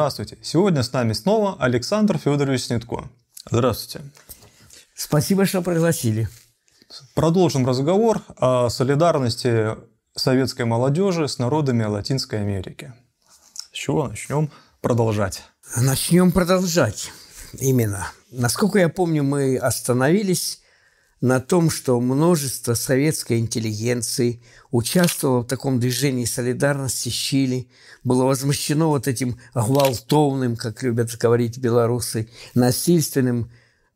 [0.00, 0.38] Здравствуйте!
[0.40, 3.10] Сегодня с нами снова Александр Федорович Снитко.
[3.50, 4.02] Здравствуйте.
[4.94, 6.26] Спасибо, что пригласили.
[7.14, 9.76] Продолжим разговор о солидарности
[10.16, 12.94] советской молодежи с народами Латинской Америки.
[13.72, 14.50] С чего начнем
[14.80, 15.42] продолжать?
[15.76, 17.10] Начнем продолжать.
[17.58, 18.10] Именно.
[18.30, 20.59] Насколько я помню, мы остановились
[21.20, 27.68] на том, что множество советской интеллигенции участвовало в таком движении солидарности с Чили,
[28.04, 33.50] было возмущено вот этим гвалтовным, как любят говорить белорусы, насильственным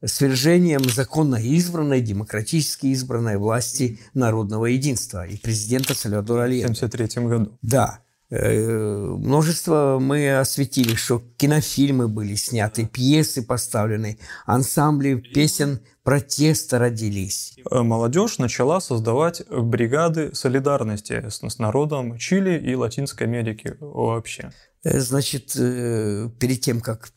[0.04, 6.74] свержением законно избранной, демократически избранной власти народного единства и президента Сальвадора Альенде.
[6.74, 7.58] В 1973 году.
[7.62, 8.03] Да.
[8.30, 17.54] Э, множество мы осветили, что кинофильмы были сняты, пьесы поставлены, ансамбли песен протеста родились.
[17.70, 24.50] Э, молодежь начала создавать бригады солидарности с, с народом Чили и Латинской Америки вообще.
[24.82, 27.10] Э, значит, перед тем, как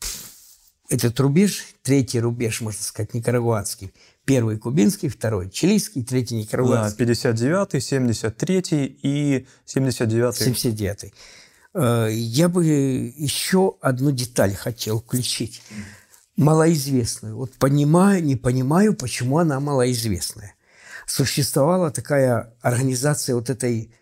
[0.90, 3.92] этот рубеж, третий рубеж, можно сказать, никарагуанский,
[4.28, 7.06] Первый кубинский, второй чилийский, третий никарагуанский.
[7.06, 10.52] Да, 59-й, 73-й и 79-й.
[10.52, 11.14] 79-й.
[11.72, 15.62] Э, я бы еще одну деталь хотел включить.
[16.36, 17.36] Малоизвестную.
[17.36, 20.54] Вот понимаю, не понимаю, почему она малоизвестная.
[21.06, 23.94] Существовала такая организация вот этой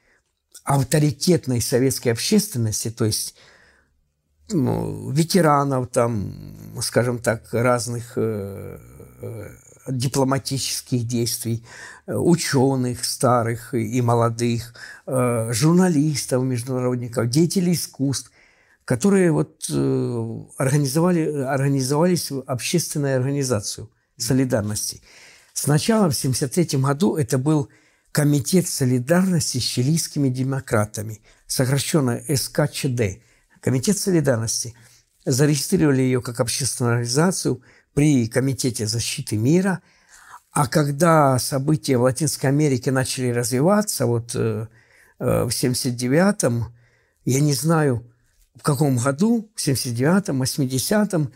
[0.64, 3.36] авторитетной советской общественности, то есть
[4.50, 6.34] ну, ветеранов, там,
[6.82, 8.78] скажем так, разных э,
[9.22, 9.50] э,
[9.88, 11.64] дипломатических действий,
[12.06, 14.74] э, ученых старых и молодых,
[15.06, 18.30] э, журналистов, международников, деятелей искусств,
[18.84, 25.02] которые вот э, организовали, организовались в общественную организацию солидарности.
[25.52, 27.68] Сначала в 1973 году это был
[28.12, 33.20] Комитет солидарности с чилийскими демократами, сокращенно СКЧД,
[33.60, 34.74] Комитет солидарности.
[35.26, 37.60] Зарегистрировали ее как общественную организацию–
[37.96, 39.80] при Комитете защиты мира.
[40.52, 44.66] А когда события в Латинской Америке начали развиваться, вот э,
[45.18, 46.66] э, в 79-м,
[47.24, 48.06] я не знаю,
[48.54, 51.32] в каком году, в 79-м, 80-м,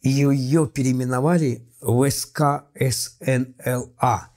[0.00, 2.68] ее, ее переименовали в СКСНЛА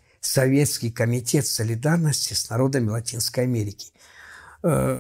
[0.20, 3.94] –Советский комитет солидарности с народами Латинской Америки.
[4.62, 5.00] Э,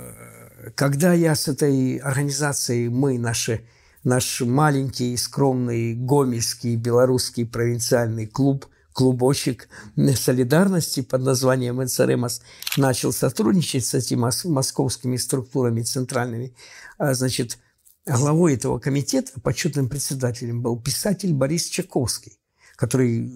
[0.73, 3.67] когда я с этой организацией, мы, наши
[4.05, 9.67] наш маленький, скромный гомельский белорусский провинциальный клуб клубочек
[10.15, 12.41] солидарности под названием НСРМОС
[12.77, 16.55] начал сотрудничать с этими московскими структурами центральными.
[16.97, 17.57] А, значит,
[18.05, 22.39] главой этого комитета, почетным председателем был писатель Борис Чаковский,
[22.77, 23.33] который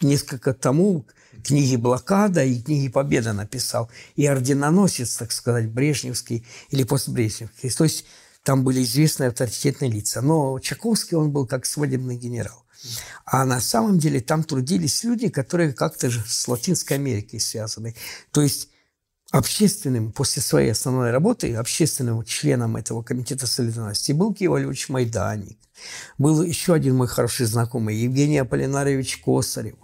[0.00, 1.06] несколько тому
[1.44, 7.70] книги «Блокада» и книги «Победа» написал, и орденоносец, так сказать, брежневский или постбрежневский.
[7.70, 8.06] То есть
[8.50, 10.22] там были известные авторитетные лица.
[10.22, 12.64] Но Чаковский, он был как свадебный генерал.
[13.24, 17.94] А на самом деле там трудились люди, которые как-то же с Латинской Америкой связаны.
[18.32, 18.68] То есть
[19.30, 25.60] общественным, после своей основной работы, общественным членом этого комитета солидарности был Киев Львович Майданик.
[26.18, 29.76] Был еще один мой хороший знакомый, Евгений Аполлинарович Косарев.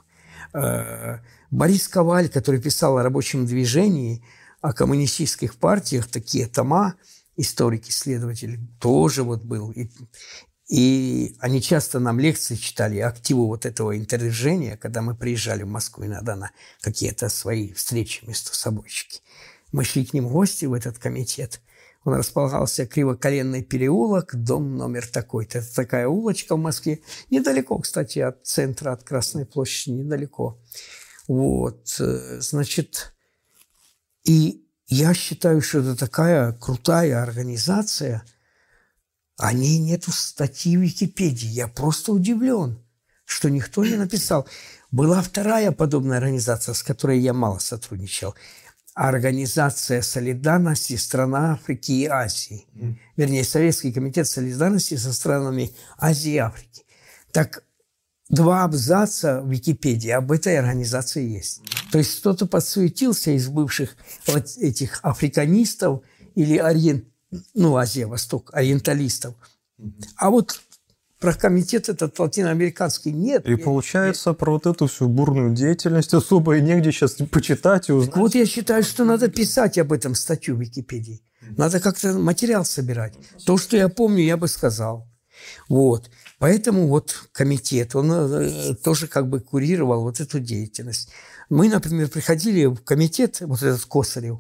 [0.55, 1.19] Э,
[1.53, 4.25] Борис Коваль, который писал о рабочем движении,
[4.61, 6.97] о коммунистических партиях, такие тома–
[7.37, 9.71] историк-исследователь, тоже вот был.
[9.71, 9.89] И,
[10.69, 16.07] и они часто нам лекции читали, активу вот этого интердвижения, когда мы приезжали в Москву
[16.07, 19.21] иногда на какие-то свои встречи между собойчики.
[19.73, 21.61] Мы шли к ним в гости в этот комитет.
[22.05, 25.59] Он располагался Кривоколенный переулок, дом номер такой-то.
[25.59, 27.01] Это такая улочка в Москве.
[27.31, 30.61] Недалеко, кстати, от центра, от Красной площади, недалеко.
[31.27, 33.13] Вот, э, значит,
[34.23, 38.23] и я считаю, что это такая крутая организация.
[39.37, 41.49] О ней нету статьи в Википедии.
[41.49, 42.79] Я просто удивлен,
[43.25, 44.49] что никто не написал.
[44.91, 48.35] Была вторая подобная организация, с которой я мало сотрудничал.
[48.95, 52.67] Организация солидарности стран Африки и Азии.
[53.17, 56.85] Вернее, Советский комитет солидарности со странами Азии и Африки.
[57.33, 57.63] Так
[58.29, 61.63] два абзаца в Википедии об этой организации есть.
[61.93, 63.97] То есть кто-то подсуетился из бывших
[64.27, 66.03] вот этих африканистов
[66.35, 67.05] или ориент,
[67.55, 69.35] ну, Азия, Восток, ориенталистов.
[70.17, 70.61] А вот
[71.21, 73.47] про комитет этот латиноамериканский нет.
[73.47, 74.39] И получается, нет.
[74.39, 78.11] про вот эту всю бурную деятельность особо и негде сейчас почитать и узнать.
[78.11, 81.23] Так вот я считаю, что надо писать об этом статью в Википедии.
[81.57, 83.15] Надо как-то материал собирать.
[83.47, 85.09] То, что я помню, я бы сказал.
[85.69, 86.11] Вот.
[86.39, 91.09] Поэтому вот комитет, он э, тоже как бы курировал вот эту деятельность.
[91.49, 94.39] Мы, например, приходили в комитет, вот этот Косарев,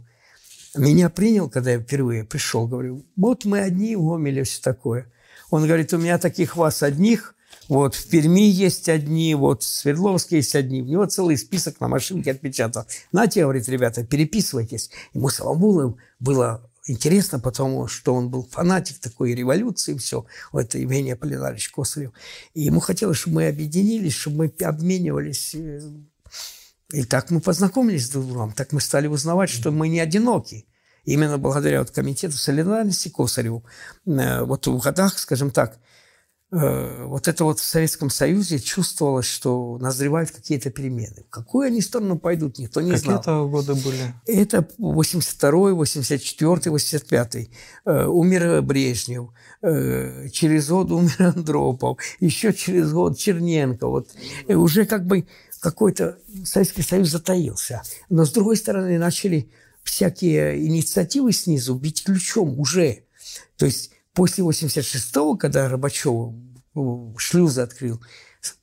[0.77, 5.11] Меня принял, когда я впервые пришел, говорю, вот мы одни в Гомеле, все такое.
[5.51, 7.35] Он говорит, у меня таких вас одних,
[7.69, 10.83] вот в Перми есть одни, вот в Свердловске есть одни.
[10.83, 12.85] У него целый список на машинке отпечатал.
[13.11, 14.91] Нате, говорит, ребята, переписывайтесь.
[15.15, 20.27] Ему самому было интересно, потому что он был фанатик такой революции, все.
[20.53, 22.13] Это Евгений Аполлинарович Косарев.
[22.55, 25.55] И ему хотелось, чтобы мы объединились, чтобы мы обменивались.
[25.55, 25.81] Э,
[26.93, 30.67] и так мы познакомились друг с другом, так мы стали узнавать, что мы не одиноки.
[31.05, 33.65] Именно благодаря вот комитету солидарности Косареву,
[34.07, 35.79] э, вот в годах, скажем так,
[36.51, 41.25] вот это вот в Советском Союзе чувствовалось, что назревают какие-то перемены.
[41.27, 43.19] В какую они сторону пойдут, никто не Какие знал.
[43.19, 44.15] Какие это годы были?
[44.27, 48.07] Это 82-й, 84-й, 85-й.
[48.07, 49.31] Умер Брежнев.
[49.63, 51.99] Э, через год умер Андропов.
[52.21, 53.89] Еще через год Черненко.
[53.89, 54.11] Вот
[54.47, 55.27] и уже как бы
[55.61, 57.83] какой-то Советский Союз затаился.
[58.09, 59.51] Но с другой стороны начали
[59.83, 63.05] всякие инициативы снизу бить ключом уже.
[63.57, 66.33] То есть После 86-го, когда Горбачев
[66.75, 66.81] э,
[67.19, 68.01] шлюзы открыл,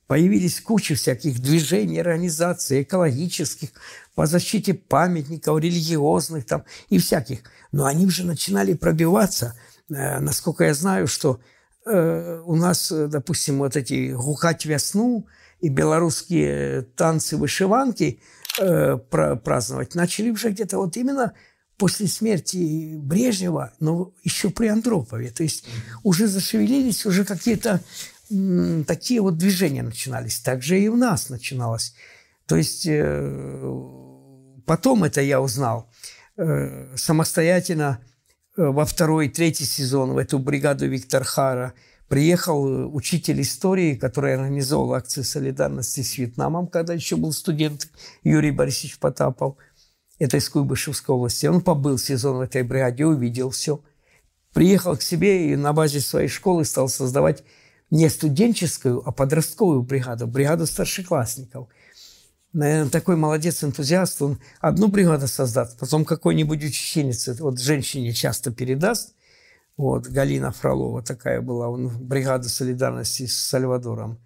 [0.08, 3.68] появились куча всяких движений, организаций экологических,
[4.16, 7.44] по защите памятников, религиозных там и всяких.
[7.70, 9.56] Но они уже начинали пробиваться.
[9.88, 11.38] Э, насколько я знаю, что
[11.86, 15.28] э, у нас, допустим, вот эти «Гукать весну»
[15.60, 18.20] и белорусские танцы-вышиванки
[18.56, 21.32] праздновать начали уже где-то вот именно
[21.76, 25.30] после смерти Брежнева, но еще при Андропове.
[25.30, 25.66] То есть
[26.02, 27.80] уже зашевелились, уже какие-то
[28.86, 30.40] такие вот движения начинались.
[30.40, 31.94] Так же и у нас начиналось.
[32.46, 33.82] То есть э,
[34.66, 35.90] потом это я узнал
[36.36, 38.00] э, самостоятельно
[38.56, 41.74] э, во второй, третий сезон в эту бригаду Виктор Хара
[42.08, 47.88] приехал учитель истории, который организовал акции солидарности с Вьетнамом, когда еще был студент
[48.22, 49.56] Юрий Борисович Потапов–
[50.18, 51.46] это из Куйбышевской области.
[51.46, 53.80] Он побыл сезон в этой бригаде, увидел все.
[54.52, 57.42] Приехал к себе и на базе своей школы стал создавать
[57.90, 61.68] не студенческую, а подростковую бригаду, бригаду старшеклассников.
[62.52, 69.14] Наверное, такой молодец, энтузиаст, он одну бригаду создаст, потом какой-нибудь учительнице, вот женщине часто передаст,
[69.76, 74.20] вот, Галина Фролова такая была, он бригада солидарности с Сальвадором,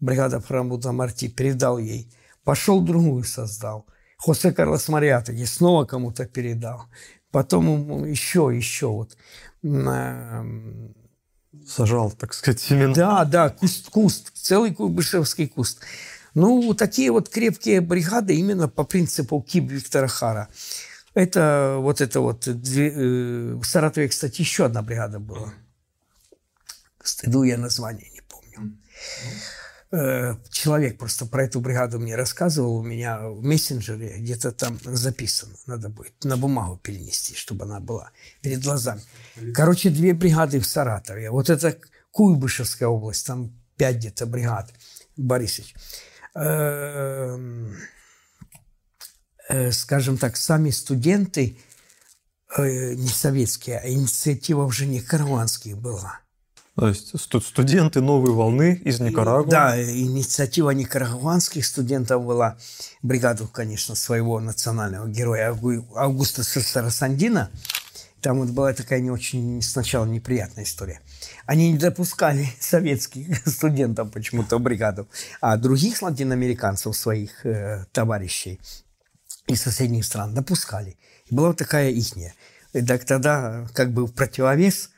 [0.00, 2.12] бригада Фрамбута Марти, передал ей.
[2.42, 3.86] Пошел другую создал–
[4.18, 6.84] Хосе Карлос Мариата, я снова кому-то передал.
[7.30, 9.16] Потом еще, еще вот.
[9.62, 10.94] Эм,
[11.66, 12.94] Сажал, так сказать, семена.
[12.94, 15.80] Да, да, куст, куст, целый куйбышевский куст.
[16.34, 20.48] Ну, такие вот крепкие бригады именно по принципу КИБ Виктора Хара.
[21.14, 25.52] Это вот это вот, э, в Саратове, кстати, еще одна бригада была.
[27.02, 28.76] Стыду я название не помню.
[29.90, 35.54] Э, человек просто про эту бригаду мне рассказывал, у меня в мессенджере где-то там записано.
[35.66, 38.10] Надо будет на бумагу перенести, чтобы она была
[38.42, 39.00] перед глазами.
[39.54, 41.30] Короче, две бригады в Саратове.
[41.30, 41.78] Вот это
[42.10, 44.74] Куйбышевская область, там пять где-то бригад,
[45.16, 45.74] Борисович.
[46.34, 47.74] Эм,
[49.48, 51.56] э, скажем так, сами студенты
[52.58, 56.20] э, не советские, а инициатива уже не караванских была–
[56.78, 59.50] то есть студенты новой волны из Никарагуа.
[59.50, 62.56] Да, инициатива никарагуанских студентов была.
[63.02, 65.48] Бригаду, конечно, своего национального героя
[65.96, 67.50] Аугуста Сарасандина.
[68.20, 71.00] Там вот была такая не очень сначала неприятная история.
[71.46, 75.08] Они не допускали советских студентов почему-то в бригаду,
[75.40, 78.60] а других латиноамериканцев, своих э, товарищей
[79.48, 80.96] из соседних стран допускали.
[81.26, 82.34] И была вот такая ихняя.
[82.72, 84.90] И так тогда как бы в противовес–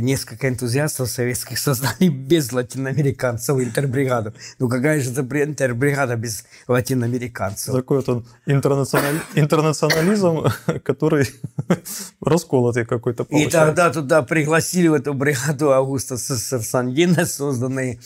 [0.00, 4.34] несколько энтузиастов советских создали без латиноамериканцев интербригаду.
[4.58, 7.74] Ну какая же это интербригада без латиноамериканцев?
[7.74, 9.20] Такой вот он интернационали...
[9.34, 10.44] интернационализм,
[10.84, 11.28] который
[12.20, 13.58] расколотый какой-то получается.
[13.58, 18.00] И тогда туда пригласили в эту бригаду Августа Сарсандина, созданные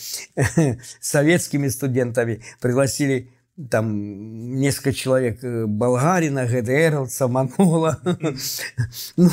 [0.99, 3.29] советскими студентами, пригласили
[3.67, 7.99] там несколько человек э, болгарина, ГДРовца, монгола.
[9.17, 9.29] ну,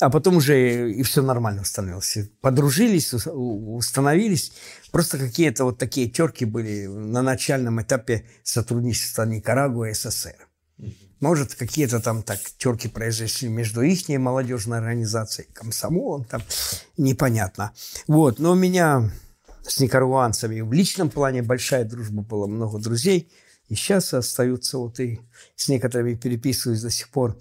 [0.00, 2.18] а потом уже и все нормально становилось.
[2.40, 4.52] Подружились, установились.
[4.90, 10.48] Просто какие-то вот такие терки были на начальном этапе сотрудничества Никарагуа и СССР.
[11.20, 16.42] Может, какие-то там так терки произошли между их молодежной организацией, комсомолом, там
[16.98, 17.72] непонятно.
[18.06, 19.10] Вот, но у меня
[19.66, 23.32] с никарагуанцами в личном плане большая дружба была, много друзей–
[23.74, 25.20] и сейчас остаются вот и
[25.56, 27.36] с некоторыми переписываюсь до сих пор.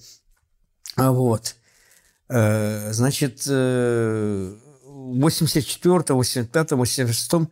[0.95, 1.55] А вот,
[2.29, 4.57] э, значит, в
[4.93, 7.49] 84 85 86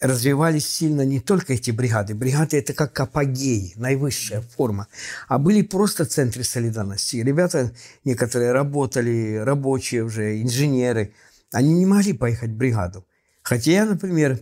[0.00, 2.14] развивались сильно не только эти бригады.
[2.14, 4.86] Бригады– это как апогей, наивысшая форма.
[5.28, 7.16] А были просто центры солидарности.
[7.16, 7.72] Ребята
[8.04, 11.14] некоторые работали, рабочие уже, инженеры.
[11.52, 13.06] Они не могли поехать в бригаду.
[13.42, 14.40] Хотя я, например,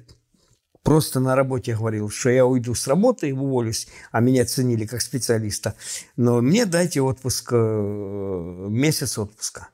[0.82, 5.00] просто на работе говорил, что я уйду с работы и уволюсь, а меня ценили как
[5.00, 5.74] специалиста.
[6.16, 9.68] Но мне дайте отпуск, э, месяц отпуска.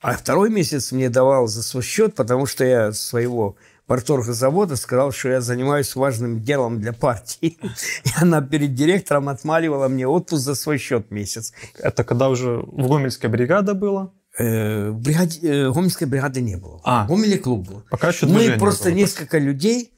[0.00, 3.56] А второй месяц мне давал за свой счет, потому что я своего
[3.88, 7.58] завода сказал, что я занимаюсь важным делом для партии.
[8.04, 11.52] И она перед директором отмаливала мне отпуск за свой счет месяц.
[11.78, 14.12] Это когда уже в Гомельской бригада было?
[14.38, 16.80] Э, в бригаде, э, Гомельской бригады не было.
[16.84, 17.04] А.
[17.04, 17.84] В Гомеле клуб был.
[17.90, 18.94] Пока еще Мы просто было.
[18.94, 19.92] несколько людей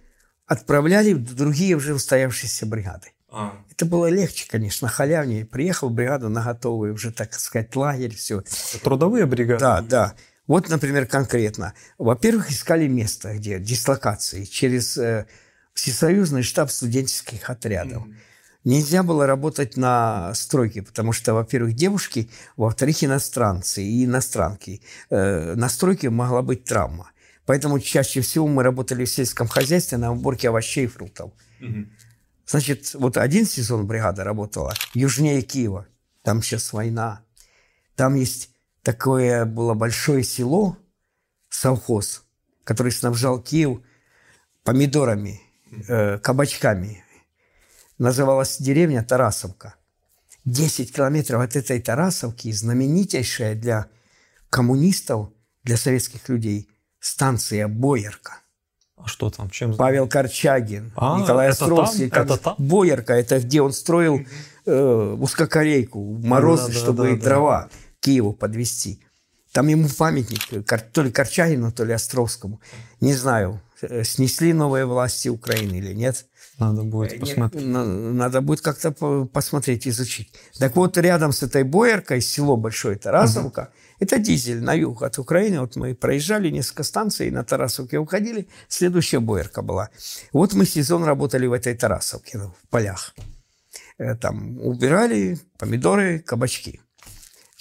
[0.46, 3.12] отправляли в другие уже устоявшиеся бригады.
[3.28, 3.52] А.
[3.70, 5.44] Это было легче, конечно, халявнее.
[5.44, 8.42] Приехал в бригаду на готовый, уже, так сказать, лагерь, все.
[8.82, 9.60] Трудовые бригады?
[9.60, 10.14] Да, да.
[10.46, 11.74] Вот, например, конкретно.
[11.98, 15.26] Во-первых, искали место, где дислокации через э,
[15.74, 18.04] Всесоюзный штаб студенческих отрядов.
[18.04, 18.14] Mm-hmm.
[18.64, 24.80] Нельзя было работать на стройке, потому что, во-первых, девушки, во-вторых, иностранцы и иностранки.
[25.10, 27.10] Э, на стройке могла быть травма.
[27.44, 31.32] Поэтому чаще всего мы работали в сельском хозяйстве на уборке овощей и фруктов.
[31.60, 31.86] Mm-hmm.
[32.46, 35.86] Значит, вот один сезон бригада работала южнее Киева.
[36.22, 37.20] Там сейчас война.
[37.96, 38.50] Там есть
[38.82, 40.78] такое было большое село,
[41.50, 42.24] совхоз,
[42.64, 43.80] который снабжал Киев
[44.62, 45.42] помидорами,
[45.88, 47.03] э, кабачками.
[47.98, 49.74] Называлась деревня Тарасовка.
[50.44, 53.86] 10 километров от этой Тарасовки, знаменитейшая для
[54.50, 55.30] коммунистов,
[55.62, 56.68] для советских людей,
[57.00, 58.38] станция Боярка.
[58.96, 59.50] А что там?
[59.50, 59.76] Чем?
[59.76, 62.10] Павел Корчагин, а, Николай Островский.
[62.10, 62.24] Там?
[62.24, 62.54] Это там?
[62.58, 64.20] Боярка, это где он строил
[64.66, 67.62] э, узкокорейку, мороз, да, чтобы да, да, дрова.
[67.62, 67.78] Да.
[68.00, 69.00] Киеву подвести.
[69.52, 72.60] Там ему памятник, то ли Корчагину, то ли Островскому.
[73.00, 76.26] Не знаю, э, снесли новые власти Украины или нет.
[76.58, 77.66] Надо будет посмотреть.
[77.66, 78.92] Надо будет как-то
[79.26, 80.32] посмотреть, изучить.
[80.58, 83.68] Так вот, рядом с этой Бояркой, село Большое Тарасовка, угу.
[84.00, 85.60] это дизель на юг от Украины.
[85.60, 89.90] Вот мы проезжали несколько станций, на Тарасовке уходили, следующая Боярка была.
[90.32, 93.14] Вот мы сезон работали в этой Тарасовке, в полях.
[93.98, 96.80] Э, там убирали помидоры, кабачки.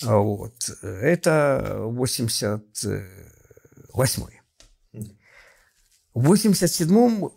[0.04, 0.70] А вот.
[0.82, 4.33] Это 88-й.
[6.14, 7.32] В 87-м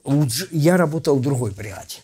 [0.50, 1.97] я работал в другой бригаде.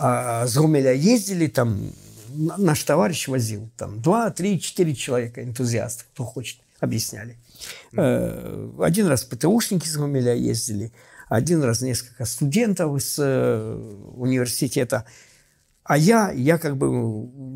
[0.00, 1.92] А с Гомеля ездили, там
[2.28, 7.36] наш товарищ возил, там два, три, четыре человека, энтузиастов, кто хочет, объясняли.
[7.96, 10.92] Э, один раз ПТУшники с Гомеля ездили,
[11.28, 13.74] один раз несколько студентов из э,
[14.16, 15.04] университета–
[15.88, 16.90] а я, я как бы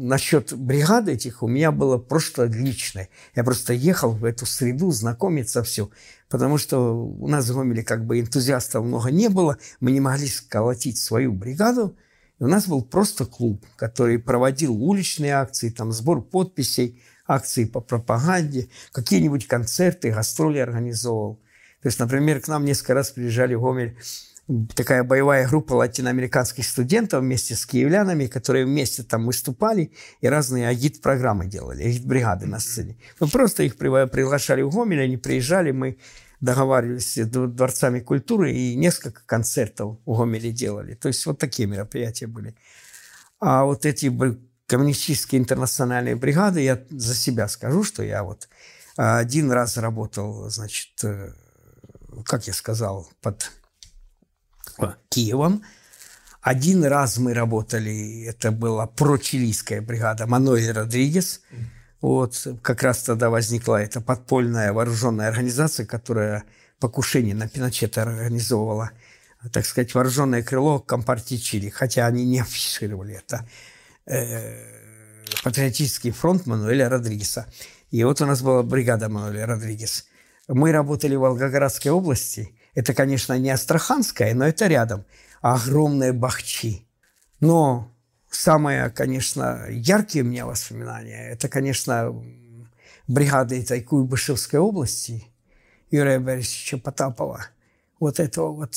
[0.02, 3.10] насчет бригады этих у меня было просто отличное.
[3.36, 5.90] Я просто ехал в эту среду знакомиться все.
[6.30, 9.58] Потому что у нас в Гомеле как бы энтузиастов много не было.
[9.80, 11.94] Мы не могли сколотить свою бригаду.
[12.40, 17.82] И у нас был просто клуб, который проводил уличные акции, там сбор подписей, акции по
[17.82, 21.38] пропаганде, какие-нибудь концерты, гастроли организовывал.
[21.82, 23.94] То есть, например, к нам несколько раз приезжали в Гомель
[24.74, 31.46] такая боевая группа латиноамериканских студентов вместе с киевлянами, которые вместе там выступали и разные агит-программы
[31.46, 32.96] делали, агит-бригады на сцене.
[33.20, 35.98] Мы просто их приглашали в Гомель, они приезжали, мы
[36.40, 40.94] договаривались с дворцами культуры и несколько концертов в Гомеле делали.
[40.94, 42.56] То есть вот такие мероприятия были.
[43.38, 44.12] А вот эти
[44.66, 48.48] коммунистические интернациональные бригады, я за себя скажу, что я вот
[48.96, 51.32] один раз работал, значит, э,
[52.24, 53.50] как я сказал, под
[55.08, 55.62] Киевом.
[56.40, 61.40] Один раз мы работали, это была прочилийская бригада Мануэль Родригес.
[62.00, 66.42] Вот как раз тогда возникла эта подпольная вооруженная организация, которая
[66.80, 68.90] покушение на Пиночета организовывала,
[69.52, 73.48] так сказать, вооруженное крыло Компартии Чили, хотя они не афишировали это.
[74.06, 74.56] Э,
[75.44, 77.46] патриотический фронт Мануэля Родригеса.
[77.92, 80.06] И вот у нас была бригада Мануэля Родригес.
[80.48, 85.04] Мы работали в Волгоградской области– это, конечно, не Астраханская, но это рядом.
[85.40, 86.86] Огромные бахчи.
[87.40, 87.92] Но
[88.30, 92.14] самые, конечно, яркие у меня воспоминания, это, конечно,
[93.08, 95.24] бригада этой Куйбышевской области
[95.90, 97.46] Юрия Борисовича Потапова.
[98.00, 98.74] Вот этого вот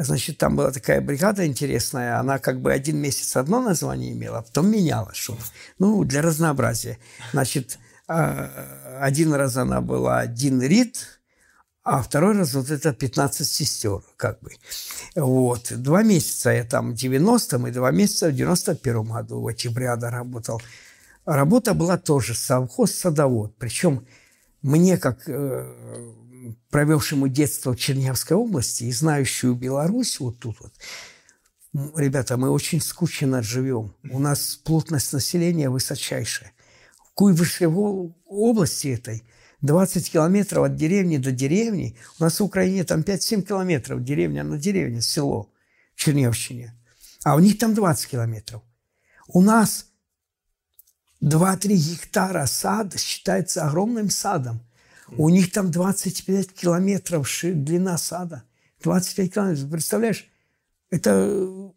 [0.00, 4.42] Значит, там была такая бригада интересная, она как бы один месяц одно название имела, а
[4.42, 5.42] потом меняла что-то.
[5.80, 6.98] Ну, для разнообразия.
[7.32, 8.48] Значит, а,
[9.00, 11.17] один раз она была один рит,
[11.90, 14.50] а второй раз вот это 15 сестер, как бы.
[15.16, 15.72] Вот.
[15.72, 20.60] Два месяца я там в 90-м и два месяца в 91-м году в бригадах работал.
[21.24, 23.56] Работа была тоже совхоз-садовод.
[23.56, 24.06] Причем
[24.60, 26.12] мне, как э,
[26.68, 30.74] провевшему детство в Черниговской области и знающую Беларусь вот тут вот,
[31.96, 33.94] ребята, мы очень скучно живем.
[34.10, 36.52] У нас плотность населения высочайшая.
[36.98, 39.24] В Куйбышевой области этой
[39.62, 41.96] 20 километров от деревни до деревни.
[42.18, 45.50] У нас в Украине там 5-7 километров деревня на деревне, село
[45.94, 46.74] в Черневщине.
[47.24, 48.62] А у них там 20 километров.
[49.26, 49.86] У нас
[51.22, 54.64] 2-3 гектара сада считается огромным садом.
[55.16, 58.44] У них там 25 километров длина сада.
[58.82, 59.70] 25 километров.
[59.70, 60.28] Представляешь,
[60.90, 61.72] это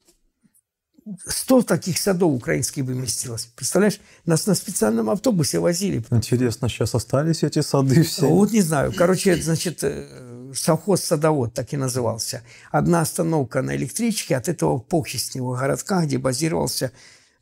[1.25, 3.45] 100 таких садов украинских вместилось.
[3.55, 6.03] Представляешь, нас на специальном автобусе возили.
[6.11, 8.27] Интересно, сейчас остались эти сады все?
[8.27, 8.93] Вот не знаю.
[8.95, 12.43] Короче, значит, э, совхоз «Садовод» так и назывался.
[12.71, 16.91] Одна остановка на электричке от этого похистнего городка, где базировался,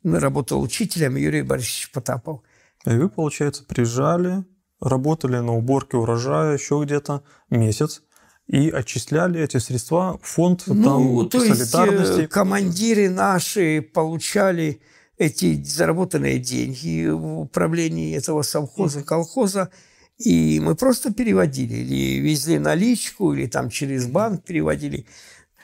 [0.03, 2.41] работал учителем Юрий Борисович Потапов.
[2.85, 4.45] И вы, получается, приезжали,
[4.79, 8.03] работали на уборке урожая еще где-то месяц,
[8.49, 12.21] и отчисляли эти средства в фонд ну, там, то солидарности.
[12.21, 14.81] Есть, командиры наши получали
[15.19, 19.69] эти заработанные деньги в управлении этого совхоза, колхоза,
[20.17, 25.05] и мы просто переводили, или везли наличку, или там через банк переводили.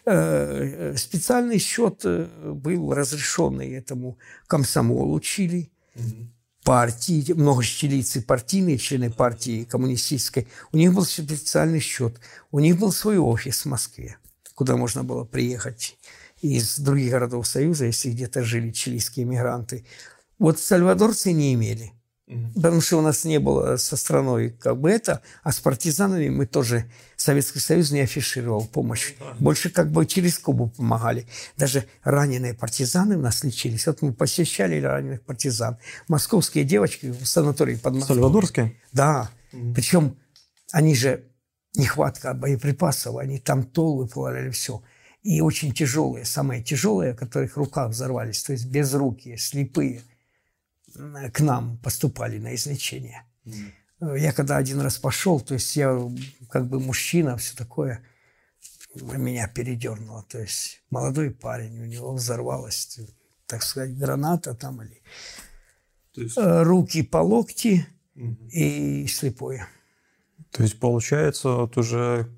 [0.06, 5.72] Э, специальный счет э, был разрешенный этому комсомолу Чили.
[5.96, 6.35] Угу
[6.66, 12.20] партии, многочелицы партийные, члены партии коммунистической, у них был специальный счет,
[12.52, 14.18] у них был свой офис в Москве,
[14.56, 15.96] куда можно было приехать
[16.42, 19.86] из других городов Союза, если где-то жили чилийские мигранты.
[20.40, 21.94] Вот сальвадорцы не имели.
[22.56, 26.48] Потому что у нас не было со страной как бы это, а с партизанами мы
[26.48, 29.14] тоже, Советский Союз не афишировал помощь.
[29.20, 31.28] Ну Больше как бы через Кубу помогали.
[31.58, 33.88] Даже раненые партизаны у нас лечились.
[33.88, 35.78] Вот мы посещали раненых партизан.
[36.08, 38.16] Московские девочки в санатории под Москвой.
[38.16, 38.82] Сальвадорские?
[38.92, 39.30] Да.
[39.54, 39.74] Угу.
[39.74, 40.18] Причем
[40.72, 41.24] они же,
[41.76, 44.84] нехватка боеприпасов, они там тол выплавляли все.
[45.24, 50.04] И очень тяжелые, самые тяжелые, которых рука взорвались, то есть безрукие, слепые–
[51.34, 53.24] к нам поступали на излечение.
[53.46, 53.72] Mm.
[54.02, 55.98] Я когда один раз пошел, то есть я
[56.50, 58.02] как бы мужчина, все такое,
[58.94, 60.26] меня передернуло.
[60.30, 63.00] То есть молодой парень, у него взорвалась,
[63.46, 65.02] так сказать, граната там или
[66.16, 66.38] есть...
[66.38, 68.38] Э, руки по локти угу.
[68.52, 69.68] и слепое.
[70.52, 72.30] То есть получается, вот уже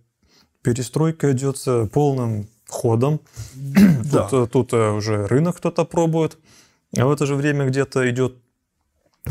[0.62, 3.22] перестройка идет полным ходом.
[3.56, 4.28] Да.
[4.30, 6.38] Тут, тут э, уже рынок кто-то пробует.
[6.96, 8.38] А в это же время где-то идет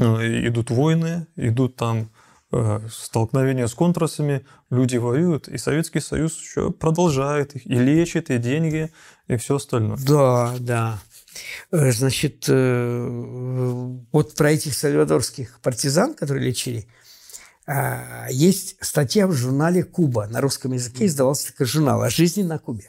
[0.00, 2.06] Э, идут войны, идут там э,
[2.90, 8.92] столкновения с контрасами, люди воюют, и Советский Союз еще продолжает их, и лечит, и деньги,
[9.26, 9.98] и все остальное.
[10.06, 10.98] Да, да.
[11.72, 16.86] Э, значит, вот про этих сальвадорских партизан, которые лечили,
[18.30, 20.28] есть статья в журнале «Куба».
[20.28, 22.88] На русском языке издавался такой журнал о жизни на Кубе.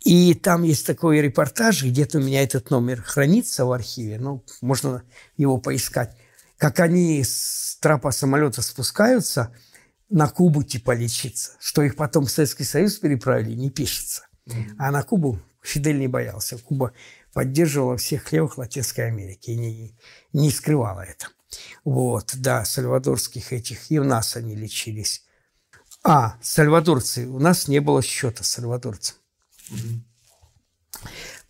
[0.00, 5.02] И там есть такой репортаж, где-то у меня этот номер хранится в архиве, ну, можно
[5.36, 6.16] его поискать,
[6.56, 9.54] как они с трапа самолета спускаются
[10.08, 14.26] на Кубу типа лечиться, что их потом в Советский Союз переправили, не пишется.
[14.78, 16.58] А на Кубу Фидель не боялся.
[16.58, 16.92] Куба
[17.32, 19.96] поддерживала всех левых Латинской Америки и не,
[20.32, 21.28] не скрывала это.
[21.84, 25.24] Вот, да, сальвадорских этих, и у нас они лечились.
[26.02, 29.16] А, сальвадорцы, у нас не было счета сальвадорцам.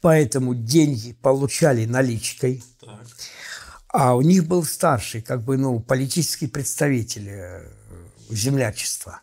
[0.01, 2.63] Поэтому деньги получали наличкой.
[2.81, 3.07] Так.
[3.93, 7.69] А у них был старший, как бы, ну, политический представитель э,
[8.31, 9.21] землячества.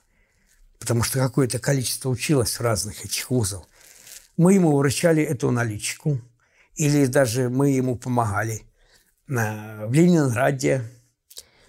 [0.79, 3.65] Потому что какое-то количество училось в разных этих вузов.
[4.38, 6.21] Мы ему вручали эту наличку.
[6.75, 8.63] Или даже мы ему помогали.
[9.27, 10.84] В Ленинграде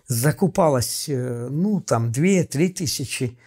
[0.07, 3.39] закупалось, э, ну, там, 2-3 тысячи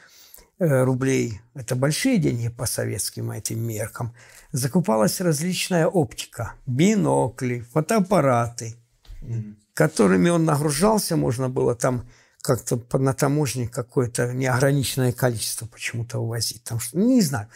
[0.59, 4.13] Э, рублей, это большие деньги по советским этим меркам,
[4.53, 8.75] закупалась различная оптика, бинокли, фотоаппараты,
[9.23, 9.55] mm-hmm.
[9.73, 12.07] которыми он нагружался, можно было там
[12.43, 16.63] как-то на таможне какое-то неограниченное количество почему-то увозить.
[16.63, 17.47] Там, что, не знаю.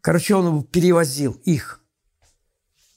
[0.00, 1.80] Короче, он перевозил их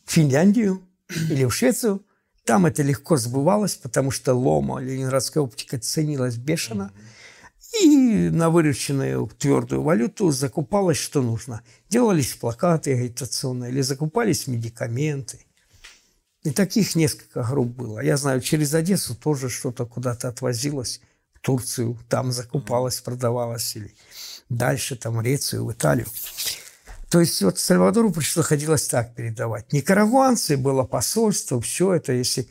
[0.06, 0.82] в Финляндию
[1.30, 2.04] или в Швецию.
[2.44, 6.92] Там это легко сбывалось, потому что лома, ленинградская оптика ценилась бешено.
[7.82, 11.62] И на вырученную твердую валюту закупалось, что нужно.
[11.90, 15.47] Делались плакаты агитационные или закупались медикаменты.
[16.48, 18.00] И таких несколько групп было.
[18.00, 21.02] Я знаю, через Одессу тоже что-то куда-то отвозилось.
[21.34, 23.76] В Турцию там закупалось, продавалось.
[23.76, 23.94] Или
[24.48, 26.08] дальше там в Грецию, в Италию.
[27.10, 29.74] То есть вот Сальвадору приходилось так передавать.
[29.74, 32.48] Никарагуанцы было посольство, все это, если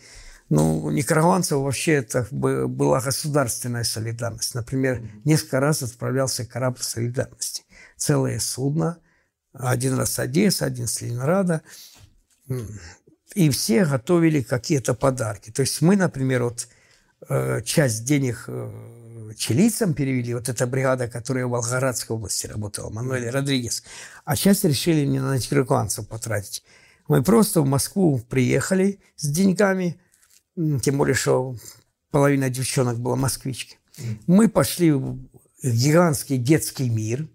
[0.49, 4.55] Ну, никарагуанцев вообще это была государственная солидарность.
[4.55, 7.65] Например, несколько раз отправлялся корабль солидарности.
[7.97, 8.99] Целое судно.
[9.53, 11.63] Один раз Одесса, один с Ленинграда.
[13.37, 15.51] И все готовили какие-то подарки.
[15.51, 16.69] То есть мы, например, вот
[17.29, 23.29] э, часть денег э, чилийцам перевели, вот эта бригада, которая в Волгоградской области работала, Мануэль
[23.29, 23.83] Родригес,
[24.25, 26.63] а часть решили не на никарагуанцев потратить.
[27.09, 30.01] Мы просто в Москву приехали с деньгами,
[30.83, 31.57] тем более, что
[32.11, 33.77] половина девчонок была москвички.
[34.27, 35.19] Мы пошли в
[35.63, 37.29] гигантский детский мир,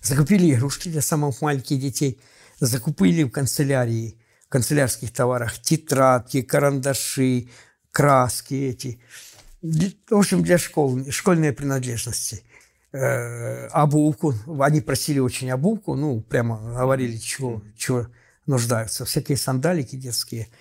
[0.00, 2.20] закупили игрушки для самых маленьких детей,
[2.66, 7.48] закупили в канцелярии, в канцелярских товарах тетрадки, карандаши,
[7.90, 9.00] краски эти.
[9.62, 12.42] В общем, для школ, школьные принадлежности.
[12.92, 14.34] Э, обувку.
[14.60, 18.06] Они просили очень обувку, ну, прямо говорили, чего, чего
[18.46, 19.04] нуждаются.
[19.04, 20.48] Всякие сандалики детские–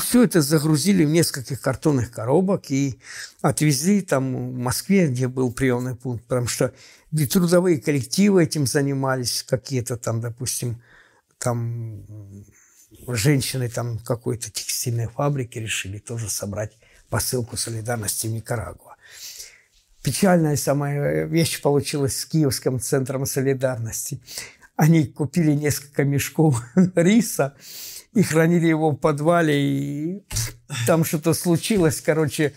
[0.00, 2.98] все это загрузили в нескольких картонных коробок и
[3.40, 6.72] отвезли там в Москве, где был приемный пункт, потому что
[7.12, 10.82] и трудовые коллективы этим занимались, какие-то там, допустим,
[11.38, 12.04] там
[13.08, 16.72] женщины там какой-то текстильной фабрики решили тоже собрать
[17.08, 18.96] посылку солидарности в Никарагуа.
[20.02, 24.20] Печальная самая вещь получилась с Киевским центром солидарности.
[24.76, 26.62] Они купили несколько мешков
[26.94, 27.54] риса,
[28.14, 30.26] и хранили его в подвале, и
[30.86, 32.52] там что-то случилось, короче,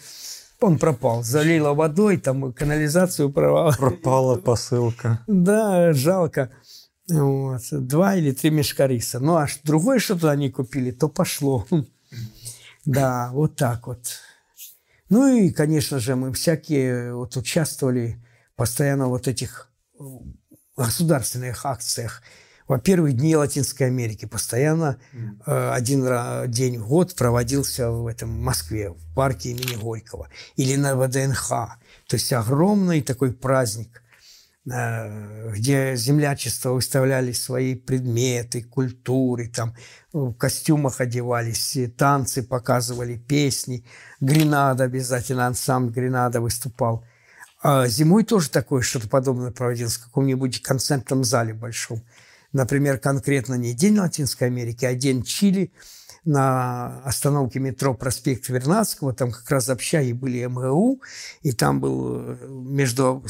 [0.61, 1.23] он пропал.
[1.23, 3.73] Залило водой, там канализацию провал.
[3.77, 5.19] Пропала посылка.
[5.27, 6.51] Да, жалко.
[7.09, 7.61] Вот.
[7.71, 9.19] Два или три мешка риса.
[9.19, 11.65] Ну, аж другое что-то они купили, то пошло.
[12.85, 14.19] Да, вот так вот.
[15.09, 18.23] Ну и, конечно же, мы всякие вот участвовали
[18.55, 19.71] постоянно в вот этих
[20.77, 22.21] государственных акциях
[22.67, 24.25] во-первых, Дни Латинской Америки.
[24.25, 24.97] Постоянно
[25.45, 26.05] э, один
[26.49, 30.29] день в год проводился в этом Москве, в парке имени Горького.
[30.55, 31.49] Или на ВДНХ.
[32.07, 34.01] То есть огромный такой праздник,
[34.71, 39.75] э, где землячество выставляли свои предметы, культуры, там
[40.11, 43.85] в костюмах одевались, танцы показывали, песни.
[44.21, 47.05] Гренада обязательно, ансамбль Гренада выступал.
[47.61, 52.01] А зимой тоже такое что-то подобное проводилось в каком-нибудь концертном зале большом
[52.55, 55.73] например, конкретно не День Латинской Америки, а День Чили
[56.23, 61.01] на остановке метро проспект Вернадского, там как раз общаги были МГУ,
[61.41, 63.25] и там был э, между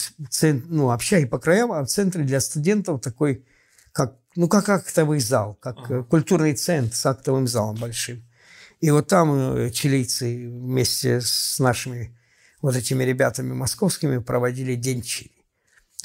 [0.67, 3.43] ну, общаги по краям, а в центре для студентов такой,
[3.91, 6.03] как, ну, как актовый зал, как ага.
[6.03, 8.23] культурный центр с актовым залом большим.
[8.79, 12.15] И вот там э, чилийцы вместе с нашими
[12.61, 15.34] вот этими ребятами московскими проводили День Чили.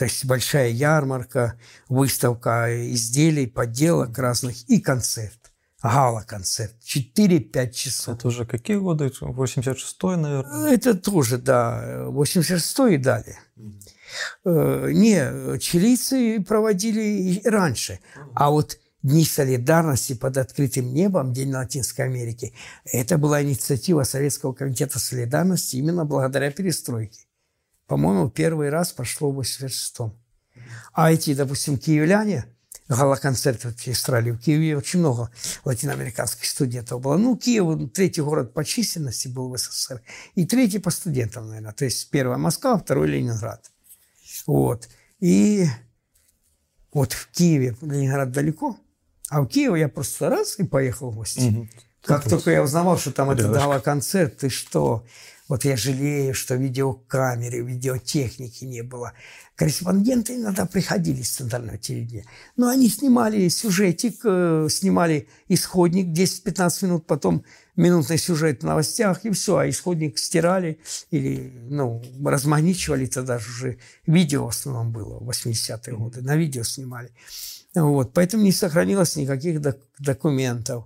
[0.01, 1.61] То есть большая ярмарка,
[1.91, 5.53] выставка изделий, подделок разных и концерт.
[5.83, 6.75] Гала-концерт.
[6.83, 8.17] 4-5 часов.
[8.17, 9.09] Это уже какие годы?
[9.09, 10.73] 86-й, наверное?
[10.73, 12.07] Это тоже, да.
[12.07, 13.41] 86-й и далее.
[14.47, 14.93] Mm-hmm.
[14.93, 17.93] Не, чилийцы проводили и раньше.
[17.93, 18.33] Mm-hmm.
[18.37, 24.99] А вот Дни солидарности под открытым небом, День Латинской Америки, это была инициатива Советского комитета
[24.99, 27.27] солидарности именно благодаря перестройке.
[27.91, 30.13] По-моему, первый раз пошло в 86-м.
[30.93, 32.45] А эти, допустим, киевляне,
[32.87, 35.29] гала-концерт в Австралии, в Киеве очень много
[35.65, 37.17] латиноамериканских студентов было.
[37.17, 40.03] Ну, Киев третий город по численности был в СССР,
[40.37, 41.73] и третий по студентам, наверное.
[41.73, 43.73] То есть первая Москва, второй Ленинград.
[44.47, 44.89] Вот.
[45.19, 45.67] И
[46.93, 48.79] вот в Киеве, Ленинград далеко,
[49.31, 51.41] а в Киев я просто раз и поехал в гости.
[51.41, 51.69] Угу.
[52.03, 55.05] Как только я узнавал, что там это гала-концерт, ты что?
[55.51, 59.15] Вот я жалею, что видеокамеры, видеотехники не было.
[59.57, 62.25] Корреспонденты иногда приходили с центрального телевидения.
[62.57, 69.31] Но они снимали сюжетик, э, снимали исходник 10-15 минут, потом минутный сюжет в новостях, и
[69.31, 69.57] все.
[69.57, 70.79] А исходник стирали
[71.11, 73.07] или ну, размагничивали.
[73.07, 76.23] Тогда же уже видео в основном было, 80-е годы.
[76.23, 77.11] На видео снимали.
[77.75, 78.13] Вот.
[78.13, 80.85] Поэтому не сохранилось никаких док- документов.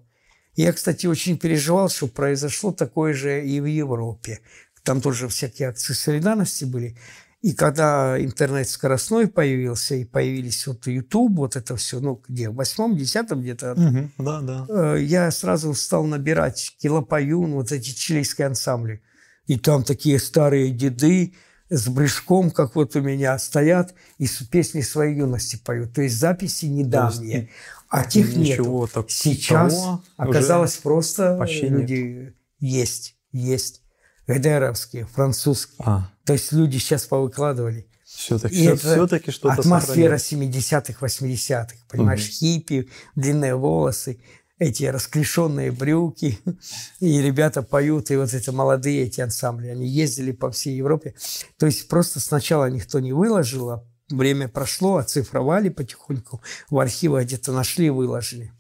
[0.57, 4.41] Я, кстати, очень переживал, что произошло такое же и в Европе.
[4.83, 6.97] Там тоже всякие акции солидарности были.
[7.45, 12.55] И когда интернет скоростной появился, и появились вот YouTube, вот это все, ну, где, в
[12.55, 14.67] восьмом, десятом где-то, угу, да, да.
[14.71, 19.03] Э, я сразу стал набирать килопоюн, вот эти чилийские ансамбли.
[19.47, 21.35] И там такие старые деды
[21.69, 25.95] с брюшком, как вот у меня, стоят и песни своей юности поют.
[25.95, 27.39] То есть записи недавние.
[27.39, 27.51] Есть,
[27.89, 28.61] а тех нет.
[29.09, 32.35] Сейчас оказалось просто люди нет.
[32.61, 33.81] есть, есть.
[34.27, 35.85] ГДРовские, французские.
[35.87, 36.11] А.
[36.25, 37.87] То есть люди сейчас повыкладывали.
[38.05, 42.31] Все-таки, все, все-таки что-то Атмосфера 70-х, 80-х, понимаешь, угу.
[42.31, 44.21] хиппи, длинные волосы.
[44.59, 46.39] Эти расклешенные брюки,
[47.01, 51.15] и ребята поют, и вот эти молодые эти ансамбли, они ездили по всей Европе.
[51.59, 56.41] То есть просто сначала никто не выложил, а время прошло, оцифровали потихоньку,
[56.71, 58.53] в архивах где-то нашли, выложили.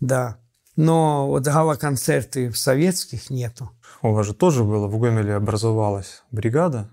[0.00, 0.38] Да.
[0.76, 3.70] Но вот гала-концерты советских нету.
[4.00, 6.88] У вас же тоже было, в Гомеле образовалась бригада.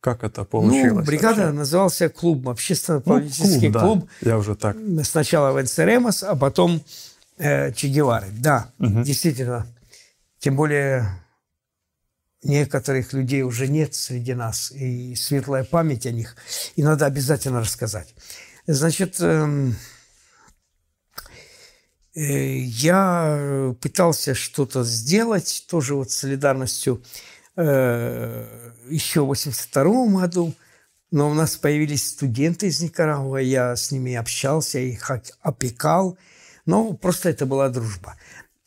[0.00, 0.92] Как это получилось?
[0.92, 1.58] Ну, бригада вообще?
[1.58, 4.08] назывался клуб, общественно-политический ну, клуб, клуб.
[4.22, 4.30] Да.
[4.30, 4.76] Я уже так.
[5.04, 6.82] Сначала в НСРМОС, а потом
[7.40, 8.28] э, Че Гевары.
[8.32, 9.02] Да, угу.
[9.02, 9.66] действительно.
[10.38, 11.06] Тем более
[12.42, 16.36] некоторых людей уже нет среди нас, и светлая память о них,
[16.76, 18.14] и надо обязательно рассказать.
[18.66, 19.76] Значит, эм,
[22.14, 27.02] э, я пытался что-то сделать, тоже вот солидарностью,
[27.56, 30.54] э, еще в 82 году,
[31.10, 35.10] но у нас появились студенты из Никарагуа, я с ними общался, их
[35.42, 36.16] опекал,
[36.70, 38.14] но просто это была дружба.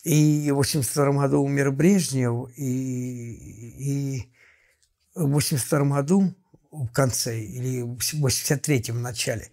[0.03, 3.31] И в 82 году умер Брежнев, и,
[4.17, 4.29] и
[5.15, 6.35] в 82 году
[6.71, 9.49] в конце, или в 83-м начале,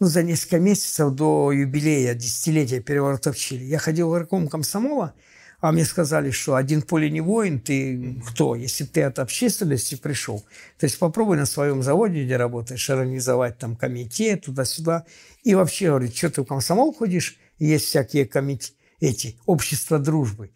[0.00, 5.14] ну, за несколько месяцев до юбилея, десятилетия переворота в Чили, я ходил в горком комсомола,
[5.60, 10.44] а мне сказали, что один поле не воин, ты кто, если ты от общественности пришел.
[10.76, 15.06] То есть попробуй на своем заводе, где работаешь, организовать там комитет, туда-сюда.
[15.44, 20.50] И вообще, говорит, что ты в комсомол ходишь, есть всякие комитеты, эти общества дружбы.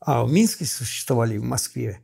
[0.00, 2.00] А в Минске существовали, в Москве.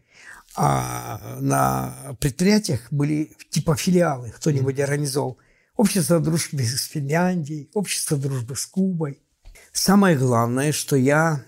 [0.54, 5.38] А на предприятиях были типа филиалы, кто-нибудь организовал.
[5.76, 9.22] Общество дружбы с Финляндией, общество дружбы с Кубой.
[9.72, 11.44] Самое главное, что я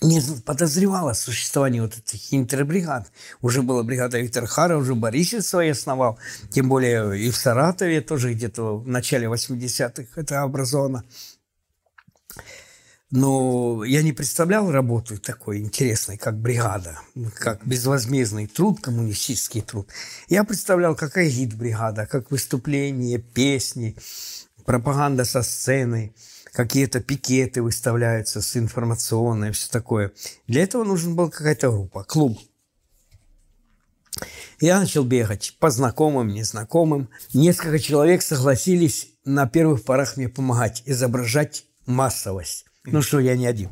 [0.00, 3.10] не подозревала о существовании вот этих интербригад.
[3.40, 6.18] Уже была бригада Виктора Хара, уже Борисов свой основал,
[6.50, 11.04] тем более и в Саратове тоже где-то в начале 80-х это образовано.
[13.10, 16.98] Но я не представлял работу такой интересной, как бригада,
[17.36, 19.88] как безвозмездный труд, коммунистический труд.
[20.28, 23.96] Я представлял, какая гид-бригада, как выступления, песни,
[24.66, 26.14] пропаганда со сцены,
[26.52, 30.12] какие-то пикеты выставляются с информационной, все такое.
[30.46, 32.38] Для этого нужен был какая-то группа, клуб.
[34.60, 37.08] Я начал бегать по знакомым, незнакомым.
[37.32, 42.67] Несколько человек согласились на первых порах мне помогать, изображать массовость.
[42.84, 43.70] Ну что, я не один.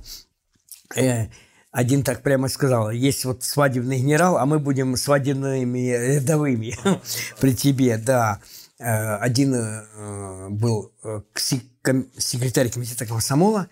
[0.95, 1.27] Э,
[1.71, 6.77] один так прямо сказал, есть вот свадебный генерал, а мы будем свадебными рядовыми
[7.41, 8.41] при тебе, да.
[8.79, 10.93] Э, один э, был
[11.35, 13.69] секретарь комитета комсомола,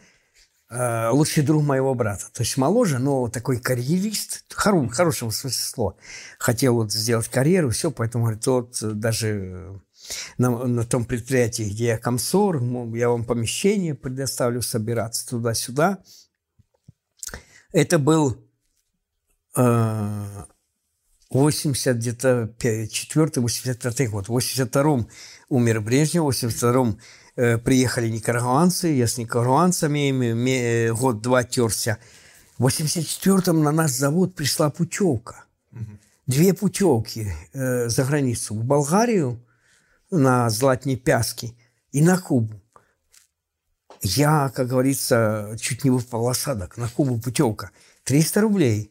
[0.70, 2.24] лучший друг моего брата.
[2.32, 5.96] То есть моложе, но такой карьерист, хоро, хорошего смысле слова.
[6.38, 9.80] Хотел вот сделать карьеру, все, поэтому говорит, тот даже
[10.38, 12.62] на, на том предприятии, где я комсор,
[12.94, 15.98] я вам помещение предоставлю собираться туда-сюда.
[17.72, 18.36] Это был
[19.56, 20.44] э,
[21.30, 24.28] 80 где-то 4-85 год.
[24.28, 25.08] В 82-м
[25.48, 26.98] умер Брежнев, в 82-м
[27.36, 30.10] э, приехали никарагуанцы, я с никарагуанцами
[30.50, 31.98] э, год-два терся.
[32.58, 35.44] В 84-м на наш завод пришла путевка.
[36.26, 38.54] Две путевки э, за границу.
[38.54, 39.44] В Болгарию
[40.18, 41.52] на Златні Пяски
[41.92, 42.60] и на Кубу.
[44.02, 46.76] Я, как говорится, чуть не выпал осадок.
[46.76, 47.70] На Кубу путевка.
[48.04, 48.90] 300 рублей.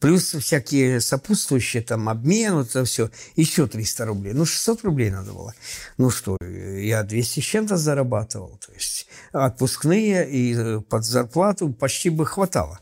[0.00, 3.10] Плюс всякие сопутствующие, там, обмен, вот это все.
[3.36, 4.32] Еще 300 рублей.
[4.32, 5.54] Ну, 600 рублей надо было.
[5.96, 8.58] Ну что, я 200 с чем-то зарабатывал.
[8.64, 12.78] То есть отпускные и под зарплату почти бы хватало.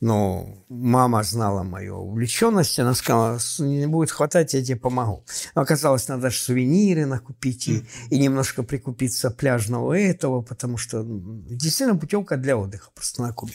[0.00, 5.26] Но мама знала мою увлеченность, она сказала, не будет хватать, я тебе помогу.
[5.54, 11.98] Но оказалось, надо же сувениры накупить и, и немножко прикупиться пляжного этого, потому что действительно
[11.98, 13.52] путевка для отдыха просто на Кубе.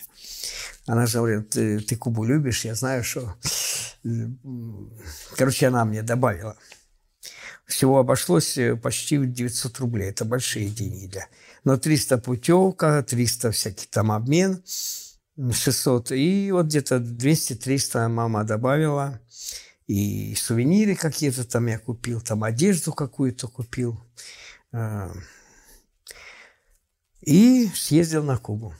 [0.85, 3.33] Она же говорит, ты, ты Кубу любишь, я знаю, что...
[5.35, 6.55] Короче, она мне добавила.
[7.65, 10.09] Всего обошлось э, почти в 900 рублей.
[10.09, 11.27] Это большие деньги для...
[11.63, 14.61] Но 300 путевка, 300 всякий там обмен–
[15.37, 16.11] 600.
[16.11, 19.19] И вот где-то 200-300 мама добавила.
[19.87, 23.99] И сувениры какие-то там я купил, там одежду какую-то купил.
[24.71, 25.11] А,
[27.21, 28.73] и съездил на Кубу.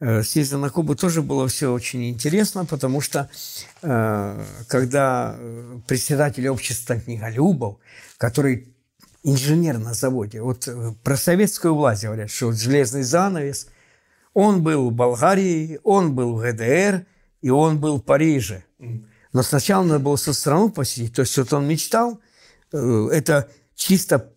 [0.00, 3.30] Э, съездил на Кубу тоже было все очень интересно, потому что
[3.82, 7.78] э, когда э, председатель общества книголюбов,
[8.18, 8.74] который
[9.22, 10.68] инженер на заводе, вот
[11.04, 13.68] про советскую власть говорят, что железный занавес–
[14.34, 17.06] он был в Болгарии, он был в ГДР,
[17.40, 18.64] и он был в Париже.
[19.32, 21.14] Но сначала надо было со страну посетить.
[21.14, 22.20] То есть вот он мечтал,
[22.72, 24.32] э, это чисто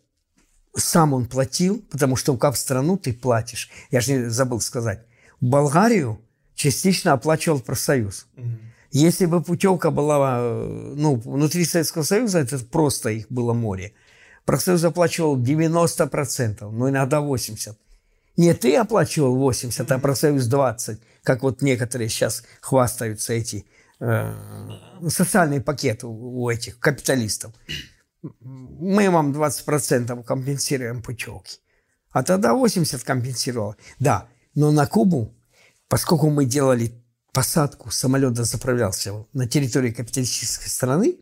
[0.76, 3.70] сам он платил, потому что как в страну ты платишь.
[3.92, 5.06] Я же не забыл сказать.
[5.42, 6.20] Болгарию
[6.56, 8.28] частично оплачивал профсоюз.
[8.38, 8.48] Угу.
[8.92, 13.94] Если бы путевка была э, ну, внутри Советского Союза, это просто их было море.
[14.46, 17.76] Профсоюз оплачивал 90%, ну иногда 80%.
[18.36, 23.66] Не ты оплачивал 80, а профсоюз 20, как вот некоторые сейчас хвастаются эти
[24.00, 24.34] э,
[25.08, 27.54] социальный пакет у, у этих капиталистов.
[28.22, 31.60] Мы вам 20% компенсируем путевки.
[32.12, 33.76] А тогда 80 компенсировал.
[34.00, 35.36] Да, но на Кубу,
[35.88, 36.92] поскольку мы делали
[37.34, 41.18] посадку, самолет заправлялся на территории капиталистической страны,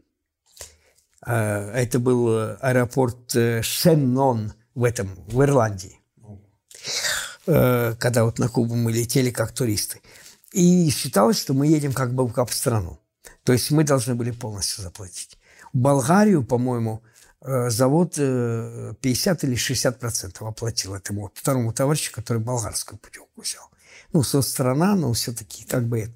[1.26, 6.01] э, это был аэропорт э, Шеннон в этом, в Ирландии.
[7.48, 10.02] Э, когда вот на Кубу мы летели как туристы.
[10.52, 13.00] И считалось, что мы едем как бы в страну.
[13.44, 15.38] То есть мы должны были полностью заплатить.
[15.74, 17.02] Болгарию, по-моему,
[17.42, 23.42] э, завод 50 э, или 60 процентов оплатил этому вот второму товарищу, который болгарскую путевку
[23.42, 23.70] взял.
[24.14, 26.14] Ну, со страна, но все-таки как бы это.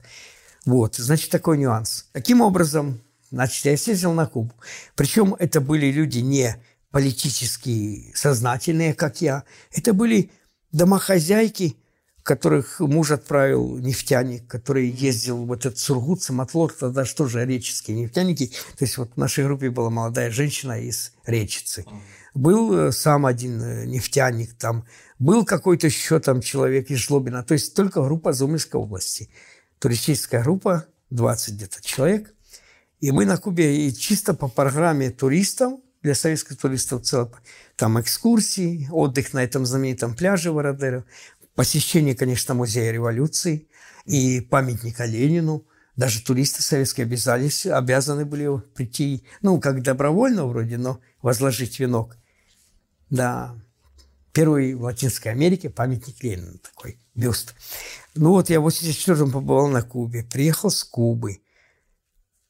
[0.65, 2.07] Вот, значит, такой нюанс.
[2.11, 3.01] Таким образом,
[3.31, 4.53] значит, я съездил на Кубу.
[4.95, 6.55] Причем это были люди не
[6.91, 9.43] политически сознательные, как я.
[9.71, 10.31] Это были
[10.75, 11.77] домохозяйки,
[12.21, 18.47] которых муж отправил нефтяник, который ездил в этот Сургут, Самотлор, тогда что же реческие нефтяники.
[18.77, 21.85] То есть вот в нашей группе была молодая женщина из Речицы.
[22.33, 24.85] Был э, сам один э, нефтяник там,
[25.17, 27.43] был какой-то еще там человек из Жлобина.
[27.43, 29.29] То есть только группа Зумельской области.
[29.79, 32.33] Туристическая группа, 20 где-то человек.
[32.99, 37.31] И мы на Кубе и чисто по программе туристов, для советских туристов целое
[37.75, 41.03] там экскурсии, отдых на этом знаменитом пляже Вородеро,
[41.55, 43.67] посещение, конечно, музея революции
[44.05, 45.65] и памятника Ленину.
[45.95, 52.17] Даже туристы советские обязались, обязаны были прийти, ну, как добровольно вроде, но возложить венок.
[53.09, 53.55] Да,
[54.31, 57.55] первый в Латинской Америке памятник Ленину такой, бюст.
[58.13, 61.39] Ну вот я в 84-м побывал на Кубе, приехал с Кубы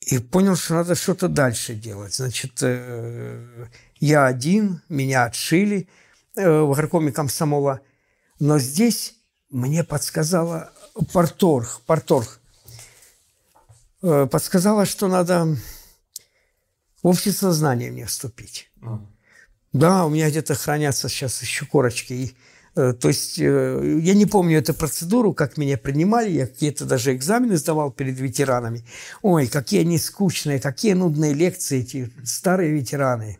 [0.05, 2.13] и понял, что надо что-то дальше делать.
[2.13, 3.67] Значит, э,
[3.99, 5.89] я один, меня отшили
[6.35, 7.81] э, в горкоме комсомола.
[8.39, 9.15] Но здесь
[9.49, 10.71] мне подсказала
[11.11, 12.39] Порторг, Порторг
[14.03, 15.57] э, подсказала, что надо
[17.01, 18.69] в общество знания мне вступить.
[18.83, 18.99] А.
[19.73, 22.13] Да, у меня где-то хранятся сейчас еще корочки.
[22.13, 22.37] И,
[22.75, 26.29] то есть э, я не помню эту процедуру, как меня принимали.
[26.29, 28.85] Я какие-то даже экзамены сдавал перед ветеранами.
[29.21, 33.39] Ой, какие они скучные, какие нудные лекции эти старые ветераны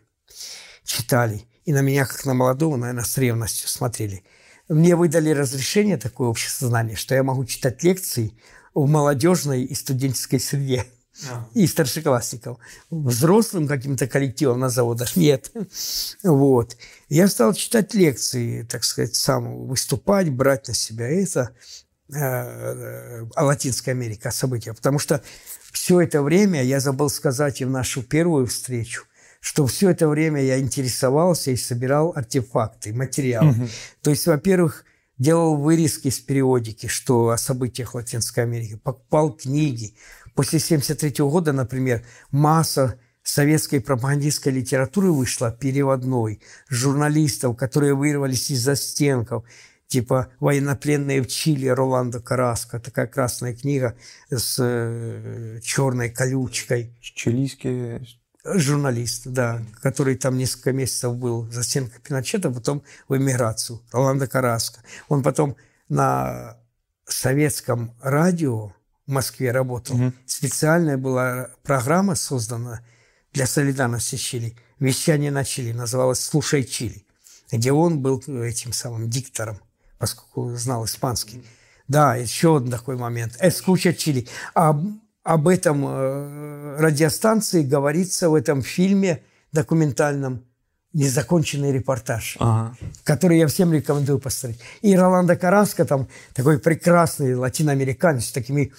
[0.84, 1.42] читали.
[1.66, 4.24] И на меня, как на молодого, наверное, с ревностью смотрели.
[4.68, 8.32] Мне выдали разрешение, такое общество знания, что я могу читать лекции
[8.74, 10.86] в молодежной и студенческой среде.
[11.30, 11.48] А.
[11.54, 12.58] И старшеклассников.
[12.90, 15.50] Взрослым каким-то коллективом на заводах нет.
[16.22, 16.76] Вот.
[17.08, 21.50] Я стал читать лекции, так сказать, сам выступать, брать на себя это
[22.12, 24.76] э, о Латинской Америке, о событиях.
[24.76, 25.22] Потому что
[25.72, 29.04] все это время, я забыл сказать и в нашу первую встречу–
[29.46, 33.50] что все это время я интересовался и собирал артефакты, материалы.
[33.50, 33.68] Угу.
[34.02, 34.84] То есть, во-первых,
[35.18, 39.94] делал вырезки с периодики, что о событиях Латинской Америки, покупал книги.
[40.36, 49.44] После 1973 года, например, масса советской пропагандистской литературы вышла переводной, журналистов, которые вырвались из застенков,
[49.88, 53.96] типа «Военнопленные в Чили» Роландо Караско, такая красная книга
[54.28, 56.94] с э, черной колючкой.
[57.00, 58.06] Чилийские
[58.44, 64.80] журналист, да, который там несколько месяцев был за стенкой Пиночета, потом в эмиграцию, Роланда Караско.
[65.08, 65.56] Он потом
[65.88, 66.58] на
[67.06, 68.75] советском радио
[69.06, 69.96] в Москве работал.
[69.96, 70.12] Угу.
[70.26, 72.80] Специальная была программа создана
[73.32, 74.56] для солидарности Чили.
[74.78, 77.04] Вещание на Чили называлось «Слушай Чили»,
[77.52, 79.58] где он был этим самым диктором,
[79.98, 81.44] поскольку знал испанский.
[81.88, 83.36] Да, еще один такой момент.
[83.40, 84.26] «Эскуча Чили».
[84.54, 84.78] А
[85.22, 90.44] об этом э, радиостанции говорится в этом фильме документальном
[90.92, 92.76] «Незаконченный репортаж», ага.
[93.04, 94.60] который я всем рекомендую посмотреть.
[94.82, 98.72] И Роланда Караско, там такой прекрасный латиноамериканец с такими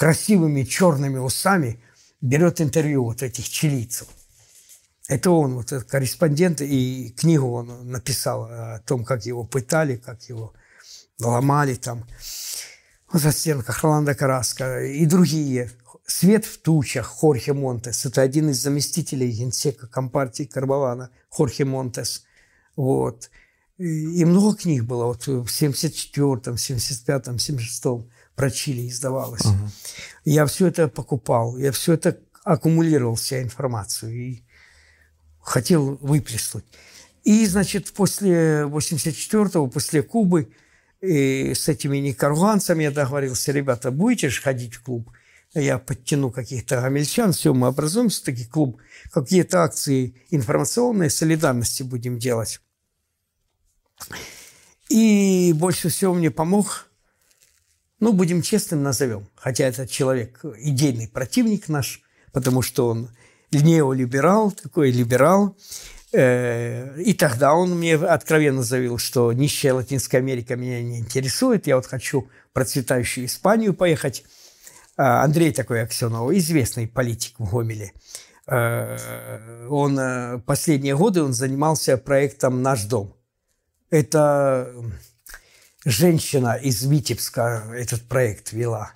[0.00, 1.78] красивыми черными усами,
[2.22, 4.08] берет интервью вот этих чилийцев.
[5.08, 10.22] Это он, вот этот корреспондент, и книгу он написал о том, как его пытали, как
[10.22, 10.54] его
[11.20, 12.06] ломали там
[13.12, 15.70] за стенках Роланда Караско и другие.
[16.06, 18.06] «Свет в тучах» Хорхе Монтес.
[18.06, 22.24] Это один из заместителей генсека Компартии Карбалана, Хорхе Монтес.
[22.74, 23.30] Вот.
[23.76, 25.04] И, много книг было.
[25.04, 28.10] Вот в 74-м, 75-м, 76-м
[28.40, 29.42] про Чили издавалось.
[29.42, 29.68] Uh-huh.
[30.24, 31.58] Я все это покупал.
[31.58, 34.14] Я все это аккумулировал, вся информацию.
[34.14, 34.42] И
[35.42, 36.64] хотел выплеснуть.
[37.22, 40.48] И, значит, после 84-го, после Кубы,
[41.02, 45.10] И с этими никарагуанцами я договорился, ребята, будете же ходить в клуб?
[45.52, 48.80] Я подтяну каких-то гамельчан, все, мы образуемся, таки клуб,
[49.12, 52.60] какие-то акции информационные, солидарности будем делать.
[54.88, 56.89] И больше всего мне помог,
[58.00, 63.10] ну, будем честным, назовем, хотя этот человек идейный противник наш, потому что он
[63.52, 65.56] неолиберал, такой либерал,
[66.12, 71.76] Э, и тогда он мне откровенно заявил, что нищая Латинская Америка меня не интересует, я
[71.76, 74.24] вот хочу в процветающую Испанию поехать.
[74.96, 77.92] А, Андрей такой Аксенов, известный политик в Гомеле.
[78.48, 83.14] Э, он э, последние годы он занимался проектом «Наш дом».
[83.90, 84.74] Это
[85.84, 88.92] женщина из Витебска этот проект вела.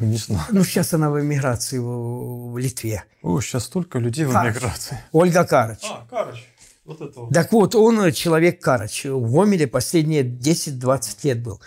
[0.00, 0.42] Не знаю.
[0.50, 3.04] Ну, сейчас она в эмиграции в, в Литве.
[3.22, 4.98] О, сейчас столько людей в эмиграции.
[5.12, 5.78] Ольга Карыч.
[5.84, 6.44] А, Карыч.
[6.84, 7.32] Вот это вот.
[7.32, 9.04] Так вот, он э, человек Карач.
[9.04, 11.60] В Гомеле последние 10-20 лет был.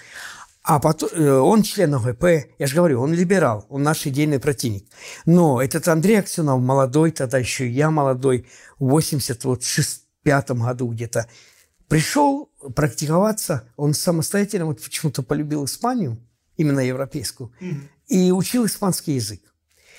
[0.61, 2.26] А потом э, он член ОГП,
[2.59, 4.86] я же говорю, он либерал, он наш идейный противник.
[5.26, 8.45] Но этот Андрей Аксенов молодой, тогда еще я молодой,
[8.78, 11.28] в 85 году где-то,
[11.88, 16.17] пришел практиковаться, он самостоятельно вот почему-то полюбил Испанию,
[16.57, 19.41] именно европейскую, mm и учил испанский язык.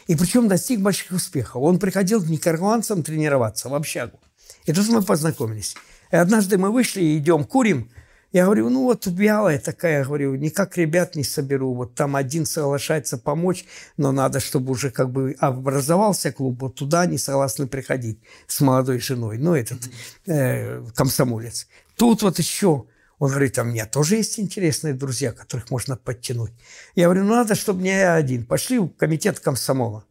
[0.07, 1.63] И причем достиг больших успехов.
[1.63, 4.19] Он приходил к никарагуанцам тренироваться в общагу.
[4.65, 5.77] И тут мы познакомились.
[6.11, 7.91] И однажды мы вышли, идем, курим.
[8.31, 11.73] Я говорю, ну вот вялая такая, говорю, никак ребят не соберу.
[11.75, 13.65] Вот там один соглашается помочь,
[13.97, 19.01] но надо, чтобы уже как бы образовался клуб, вот туда не согласны приходить с молодой
[19.01, 19.39] женой.
[19.39, 19.81] Ну, этот
[20.27, 21.69] э, комсомолец.
[21.97, 22.85] Тут вот еще
[23.19, 26.53] он говорит, а у меня тоже есть интересные друзья, которых можно подтянуть.
[26.95, 28.47] Я говорю, ну надо, чтобы не я один.
[28.47, 30.05] Пошли в комитет комсомола,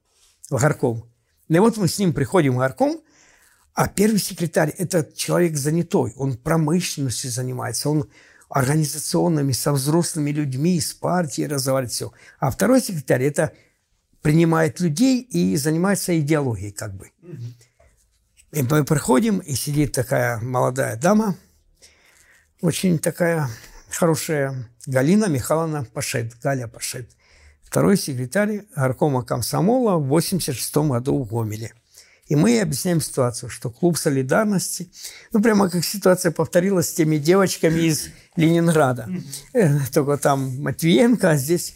[0.49, 1.09] в горком.
[1.47, 2.99] И вот мы с ним приходим в горком,
[3.77, 8.09] а первый секретарь– это человек занятой, он промышленностью занимается, он
[8.49, 12.11] организационными, со взрослыми людьми, с партией разговаривает, все.
[12.39, 13.53] А второй секретарь– это
[14.23, 17.11] принимает людей и занимается идеологией как бы.
[18.51, 21.35] И мы приходим, и сидит такая молодая дама,
[22.61, 23.47] очень такая
[23.91, 27.11] хорошая, Галина Михайловна Пашет, Галя Пашет.
[27.61, 31.73] Второй секретарь горкома комсомола в 86 году в Гомеле.
[32.27, 34.91] И мы объясняем ситуацию, что клуб солидарности,
[35.31, 39.07] ну, прямо как ситуация повторилась с теми девочками из Ленинграда.
[39.53, 41.75] Э, только там Матвиенко, а здесь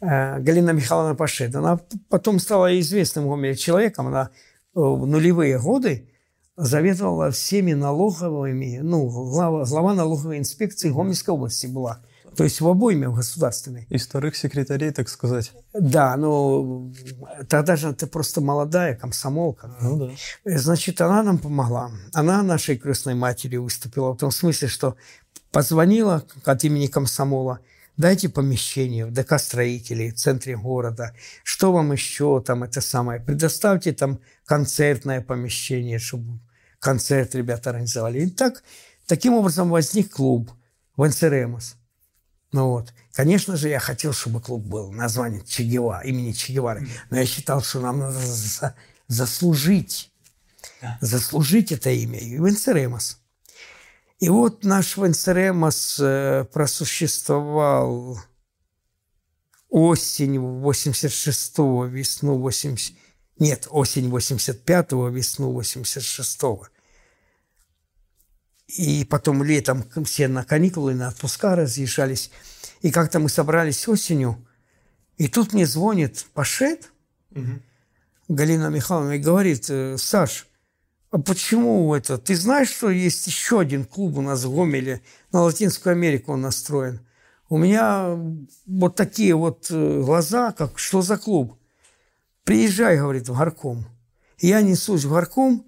[0.00, 1.54] э, Галина Михайловна Пашет.
[1.54, 4.08] Она потом стала известным в человеком.
[4.08, 4.30] Она
[4.74, 6.10] в нулевые годы
[6.56, 12.00] заведовала всеми налоговыми, ну, глава, глава налоговой инспекции Гомельской области была–
[12.36, 13.86] то есть в обойме в государственной.
[13.90, 15.52] И вторых секретарей, так сказать.
[15.72, 16.90] Да, но
[17.48, 19.74] тогда же ты просто молодая комсомолка.
[19.80, 20.58] Ну да.
[20.58, 21.90] Значит, она нам помогла.
[22.12, 24.96] Она нашей крестной матери выступила в том смысле, что
[25.50, 27.60] позвонила от имени комсомола,
[27.96, 31.14] дайте помещение в ДК строителей в центре города,
[31.44, 36.40] что вам еще там это самое, предоставьте там концертное помещение, чтобы
[36.80, 38.20] концерт ребята организовали.
[38.20, 38.62] И так,
[39.06, 40.50] таким образом возник клуб
[40.96, 41.76] Венцеремос.
[42.54, 42.94] Ну вот.
[43.12, 46.62] Конечно же, я хотел, чтобы клуб был название Че имени Че
[47.10, 48.76] Но я считал, что нам надо за,
[49.08, 50.12] заслужить,
[50.80, 50.96] да.
[51.00, 52.20] заслужить это имя.
[52.20, 53.18] И Венцеремос.
[54.20, 58.20] И вот наш Венцеремос э, просуществовал
[59.68, 62.94] осень 86-го, весну 80...
[63.40, 66.68] Нет, осень 85-го, весну 86-го.
[68.66, 72.30] И потом летом все на каникулы, на отпуска разъезжались.
[72.80, 74.44] И как-то мы собрались осенью,
[75.16, 76.90] и тут мне звонит Пашет,
[77.30, 77.60] угу.
[78.28, 80.46] Галина Михайловна, и говорит, «Э, Саш,
[81.10, 82.18] а почему это?
[82.18, 86.40] Ты знаешь, что есть еще один клуб у нас в Гомеле, на Латинскую Америку он
[86.40, 87.06] настроен?
[87.48, 88.18] У меня
[88.66, 91.56] вот такие вот э, глаза, как что за клуб?
[92.42, 93.86] Приезжай, говорит, в горком.
[94.38, 95.64] я несусь в горком,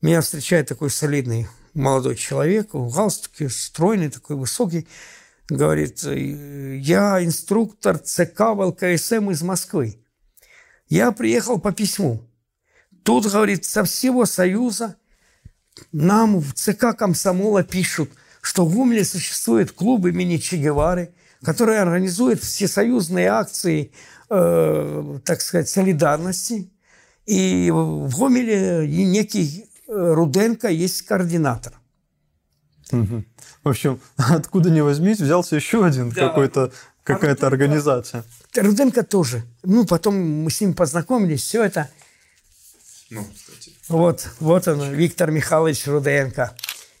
[0.00, 4.86] меня встречает такой солидный молодой человек, в галстуке, стройный, такой высокий,
[5.48, 10.00] говорит, я инструктор ЦК ВЛКСМ из Москвы.
[10.88, 12.28] Я приехал по письму.
[13.02, 14.96] Тут, говорит, со всего Союза
[15.92, 18.10] нам в ЦК комсомола пишут,
[18.40, 23.92] что в Гумле существует клуб имени Че Гевары, который организует всесоюзные акции,
[24.28, 26.70] э, так сказать, солидарности.
[27.26, 31.72] И в Гомеле некий Руденко есть координатор.
[32.92, 33.24] Угу.
[33.64, 36.28] В общем, откуда ни возьмись, взялся еще один да.
[36.28, 36.72] какой-то
[37.02, 38.24] какая-то организация.
[38.54, 39.42] Руденко тоже.
[39.62, 40.14] Ну, потом
[40.44, 41.90] мы с ним познакомились, все это.
[43.10, 43.72] Ну, кстати.
[43.88, 46.54] Вот, вот он, Виктор Михайлович Руденко.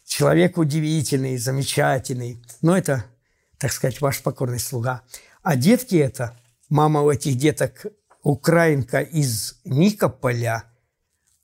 [0.04, 2.42] Человек удивительный, замечательный.
[2.62, 3.04] Но это
[3.60, 5.02] так сказать, ваш покорный слуга.
[5.42, 6.34] А детки это,
[6.70, 7.86] мама у этих деток
[8.22, 10.64] украинка из Никополя,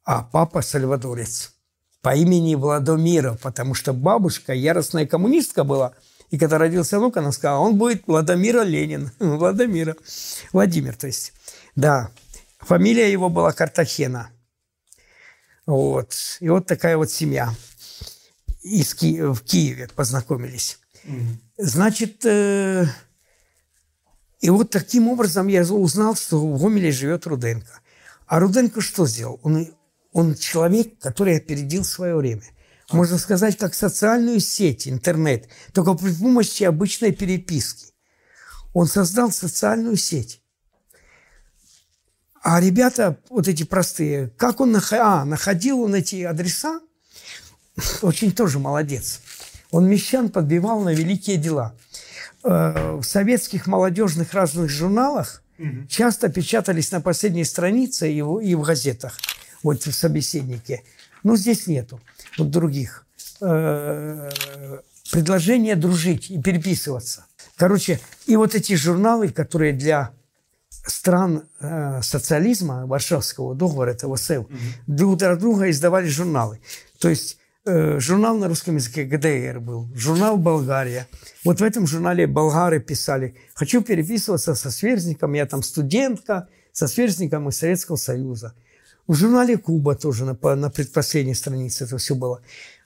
[0.06, 1.52] а папа сальвадорец
[2.00, 5.92] по имени Владомира, потому что бабушка яростная коммунистка была.
[6.30, 9.10] И когда родился внук, она сказала, он будет Владимира Ленин.
[9.18, 9.96] Владимира.
[10.52, 11.32] Владимир, то есть.
[11.74, 12.10] Да.
[12.60, 14.30] Фамилия его была Картахена.
[15.66, 16.14] Вот.
[16.38, 17.52] И вот такая вот семья.
[18.62, 19.20] Из Ки...
[19.20, 20.78] В Киеве познакомились.
[21.58, 22.86] Значит, э...
[24.40, 27.80] и вот таким образом я узнал, что в Гомеле живет Руденко.
[28.26, 29.40] А Руденко что сделал?
[29.42, 29.68] Он
[30.16, 32.42] он человек, который опередил свое время.
[32.90, 37.92] Можно сказать, как социальную сеть, интернет, только при помощи обычной переписки.
[38.72, 40.40] Он создал социальную сеть.
[42.42, 44.90] А ребята, вот эти простые, как он нах...
[44.94, 46.80] а, находил он эти адреса,
[48.00, 49.20] очень тоже молодец.
[49.70, 51.74] Он мещан подбивал на великие дела.
[52.42, 55.42] Э, в советских молодежных разных журналах
[55.90, 59.18] часто печатались на последней странице и в газетах–
[59.66, 60.82] вот в собеседнике.
[61.22, 62.00] Но здесь нету
[62.38, 63.06] вот других.
[63.40, 64.30] Э,
[65.12, 67.26] предложение дружить и переписываться.
[67.56, 70.12] Короче, и вот эти журналы, которые для
[70.70, 74.54] стран э, социализма, Варшавского договора, это ВСЭВ, угу.
[74.86, 76.60] друг для друга издавали журналы.
[76.98, 81.08] То есть э, журнал на русском языке ГДР был, журнал «Болгария».
[81.44, 87.48] Вот в этом журнале болгары писали «Хочу переписываться со сверстником, я там студентка, со сверстником
[87.48, 88.54] из Советского Союза».
[89.06, 92.42] В журнале «Куба» тоже на, на предпоследней странице это все было.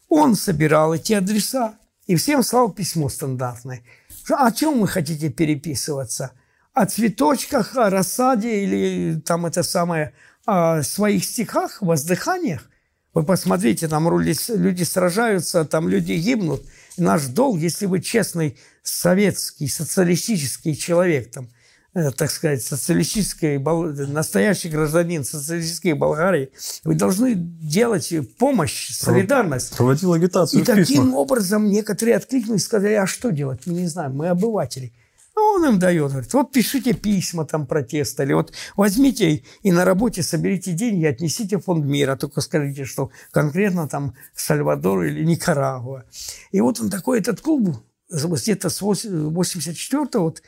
[0.08, 1.74] Он собирал эти адреса
[2.06, 3.82] и всем слал письмо стандартное.
[4.28, 6.32] О чем вы хотите переписываться?
[6.74, 10.12] О цветочках, о рассаде или там это самое,
[10.44, 12.68] о своих стихах, воздыханиях?
[13.14, 16.62] Вы посмотрите, там люди сражаются, там люди гибнут.
[16.96, 21.48] наш долг, если вы честный советский, социалистический человек, там,
[21.92, 26.50] так сказать, социалистической, настоящий гражданин социалистической Болгарии,
[26.84, 29.76] вы должны делать помощь, солидарность.
[29.76, 33.62] Проводил агитацию И таким образом некоторые откликнулись и сказали, а что делать?
[33.66, 34.92] Мы не знаем, мы обыватели.
[35.36, 39.84] А он им дает, говорит, вот пишите письма там протеста, или вот возьмите и на
[39.84, 46.04] работе соберите деньги, отнесите в фонд мира, только скажите, что конкретно там Сальвадор или Никарагуа.
[46.52, 47.76] И вот он такой, этот клуб,
[48.10, 50.42] где-то с 84 вот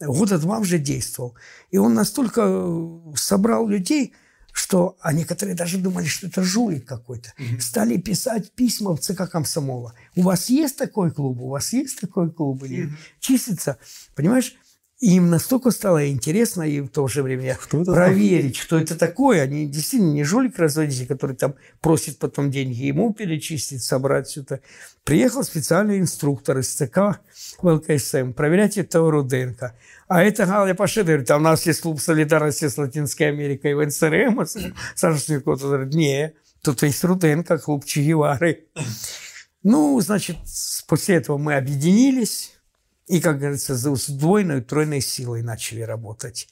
[0.00, 1.34] года два уже действовал.
[1.70, 4.14] И он настолько э, собрал людей,
[4.52, 7.32] что а некоторые даже думали, что это жулик какой-то.
[7.38, 7.60] Угу.
[7.60, 9.94] Стали писать письма в ЦК комсомола.
[10.16, 11.40] У вас есть такой клуб?
[11.40, 12.64] У вас есть такой клуб?
[12.64, 12.94] Или угу.
[13.20, 13.78] числится?
[14.14, 14.56] Понимаешь?
[15.00, 19.42] И им настолько стало интересно и в то же время что проверить, что это такое.
[19.42, 24.60] Они действительно не жулик-разводитель, который там просит потом деньги ему перечислить, собрать все это.
[25.04, 27.20] Приехал специальный инструктор из ЦК
[27.62, 29.76] в ЛКСМ проверять этого Руденко.
[30.08, 33.86] А это Галя Пашина говорит, а у нас есть клуб солидарности с Латинской Америкой в
[33.86, 34.44] НСРМ.
[34.96, 38.02] Саша Смирков говорит, не, тут есть Руденко, клуб Че
[39.62, 40.38] Ну, значит,
[40.88, 42.57] после этого мы объединились
[43.08, 46.48] и, как говорится, с двойной, тройной силой начали работать.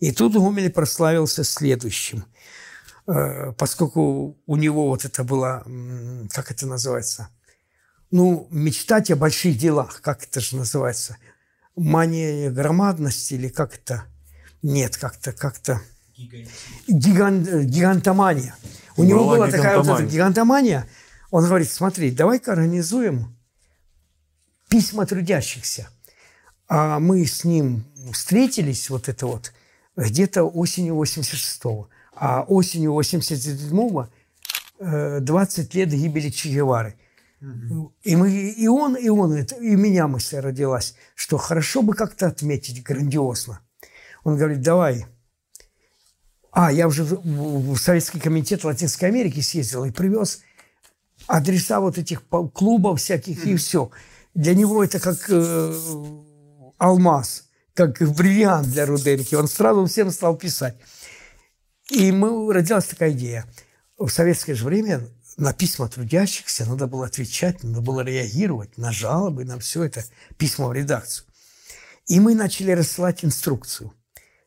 [0.00, 2.24] И тут Гомель прославился следующим.
[3.06, 5.64] Э, поскольку у него вот это было,
[6.30, 7.28] как это называется,
[8.10, 11.16] ну, мечтать о больших делах, как это же называется,
[11.74, 14.04] мания громадности или как это,
[14.62, 15.80] нет, как-то, как-то,
[16.86, 18.54] Гиган, гигантомания.
[18.96, 20.88] У была него была такая вот эта гигантомания.
[21.30, 23.36] Он говорит, смотри, давай-ка организуем
[24.68, 25.88] письма трудящихся.
[26.68, 29.52] А мы с ним встретились, вот это вот,
[29.96, 31.88] где-то осенью 86-го.
[32.16, 34.08] А осенью 87-го
[34.78, 36.96] 20 лет гибели Че Гевары.
[38.02, 42.82] И, мы, и он, и он, и меня мысль родилась, что хорошо бы как-то отметить
[42.82, 43.60] грандиозно.
[44.22, 45.04] Он говорит, давай.
[46.50, 50.40] А, я уже в Советский комитет Латинской Америки съездил и привез
[51.26, 52.22] адреса вот этих
[52.54, 53.90] клубов всяких и все.
[54.34, 55.74] Для него это как э,
[56.84, 59.34] алмаз, как бриллиант для Руденки.
[59.34, 60.76] Он сразу всем стал писать.
[61.90, 63.46] И мы, родилась такая идея.
[63.98, 65.00] В советское же время
[65.36, 70.04] на письма трудящихся надо было отвечать, надо было реагировать на жалобы, на все это,
[70.36, 71.26] письма в редакцию.
[72.06, 73.92] И мы начали рассылать инструкцию.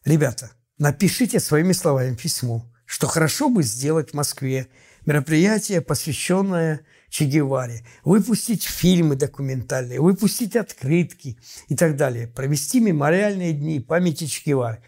[0.05, 4.67] Ребята, напишите своими словами письмо, что хорошо бы сделать в Москве
[5.05, 11.37] мероприятие, посвященное Че Геваре, выпустить фильмы документальные, выпустить открытки
[11.67, 14.83] и так далее, провести мемориальные дни памяти Че Гевары.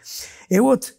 [0.50, 0.96] И вот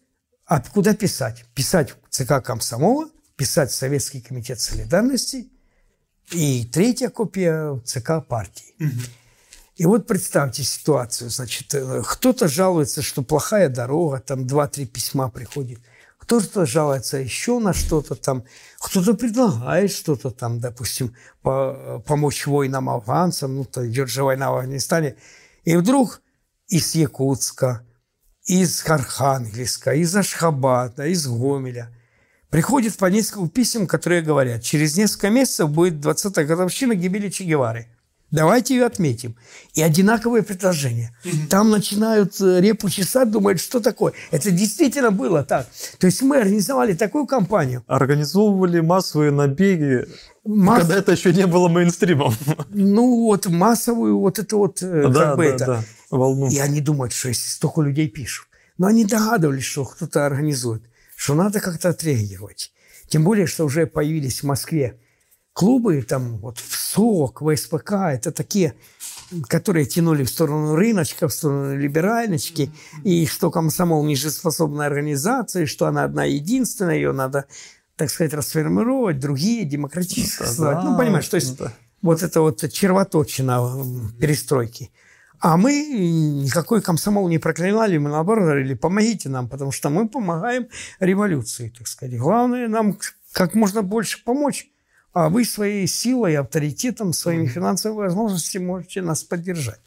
[0.51, 1.45] а куда писать?
[1.55, 5.49] Писать в ЦК Комсомола, писать в Советский комитет солидарности
[6.33, 8.75] и третья копия в ЦК партии.
[8.81, 9.01] Угу.
[9.77, 15.79] И вот представьте ситуацию, значит, э, кто-то жалуется, что плохая дорога, там два-три письма приходит,
[16.31, 18.45] кто-то жалуется еще на что-то там,
[18.79, 25.17] кто-то предлагает что-то там, допустим, по, помочь воинам-афганцам, ну, то идет же война в Афганистане,
[25.65, 26.23] и вдруг
[26.69, 27.85] из Якутска,
[28.45, 31.93] из Архангельска, из Ашхабада, из Гомеля
[32.49, 37.89] приходит по несколько писем, которые говорят, через несколько месяцев будет 20-я годовщина гибели Че Гевары.
[38.31, 39.37] Давайте ее отметим.
[39.75, 41.17] И одинаковые предложения.
[41.49, 44.13] Там начинают э, репу чесать, думают, что такое.
[44.31, 45.67] Это действительно было так.
[45.99, 47.83] То есть мы организовали такую кампанию.
[47.89, 50.07] Организовывали массовые набеги,
[50.45, 50.81] Масс...
[50.81, 52.33] когда это еще не было мейнстримом.
[52.71, 55.67] Ну вот массовую вот это вот э, да, как бы да, это.
[55.67, 56.49] Да, волну.
[56.49, 58.47] И они думают, что если столько людей пишут.
[58.79, 60.85] Но они догадывались, что кто-то организует,
[61.17, 62.73] что надо как-то отреагировать.
[63.09, 65.01] Тем более, что уже появились в Москве
[65.61, 68.73] клубы, там вот в СОК, в СПК, это такие,
[69.47, 72.73] которые тянули в сторону рыночка, в сторону либеральнички,
[73.05, 77.45] и что комсомол нежеспособная организация, что она одна единственная, ее надо,
[77.97, 80.77] так сказать, расформировать, другие демократические да, создавать.
[80.79, 81.75] Да, ну, понимаешь, то есть да.
[82.01, 83.85] вот это вот червоточина
[84.19, 84.91] перестройки.
[85.41, 85.73] А мы
[86.43, 90.69] никакой комсомол не проклинали, мы наоборот говорили, помогите нам, потому что мы помогаем
[91.01, 92.17] революции, так сказать.
[92.17, 92.97] Главное нам
[93.35, 94.67] как можно больше помочь
[95.13, 99.81] а вы своей силой, авторитетом, своими финансовыми возможностями можете нас поддержать.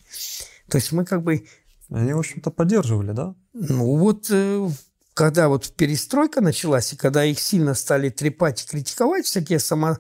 [0.70, 1.46] То есть мы как бы...
[1.90, 3.36] Они, в общем-то, поддерживали, да?
[3.54, 4.68] Ну вот, э,
[5.14, 9.98] когда вот перестройка началась, и когда их сильно стали трепать и критиковать, всякие само,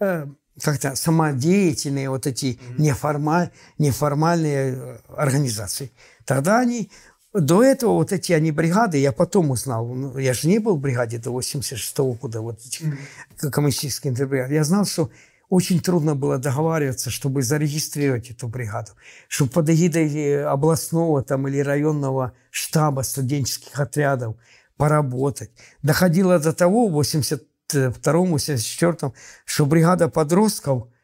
[0.00, 0.26] э,
[0.60, 5.92] как-то самодеятельные вот эти неформаль, неформальные э, организации,
[6.24, 6.90] тогда они
[7.32, 10.80] до этого вот эти они бригады, я потом узнал, ну, я же не был в
[10.80, 13.50] бригаде до 86 -го года, вот этих mm-hmm.
[13.50, 14.50] коммунистических интербригад.
[14.50, 15.10] Я знал, что
[15.48, 18.92] очень трудно было договариваться, чтобы зарегистрировать эту бригаду,
[19.28, 24.36] чтобы под эгидой областного там, или районного штаба студенческих отрядов
[24.76, 25.50] поработать.
[25.82, 29.12] Доходило до того в 82-м, 84-м,
[29.44, 30.88] что бригада подростков–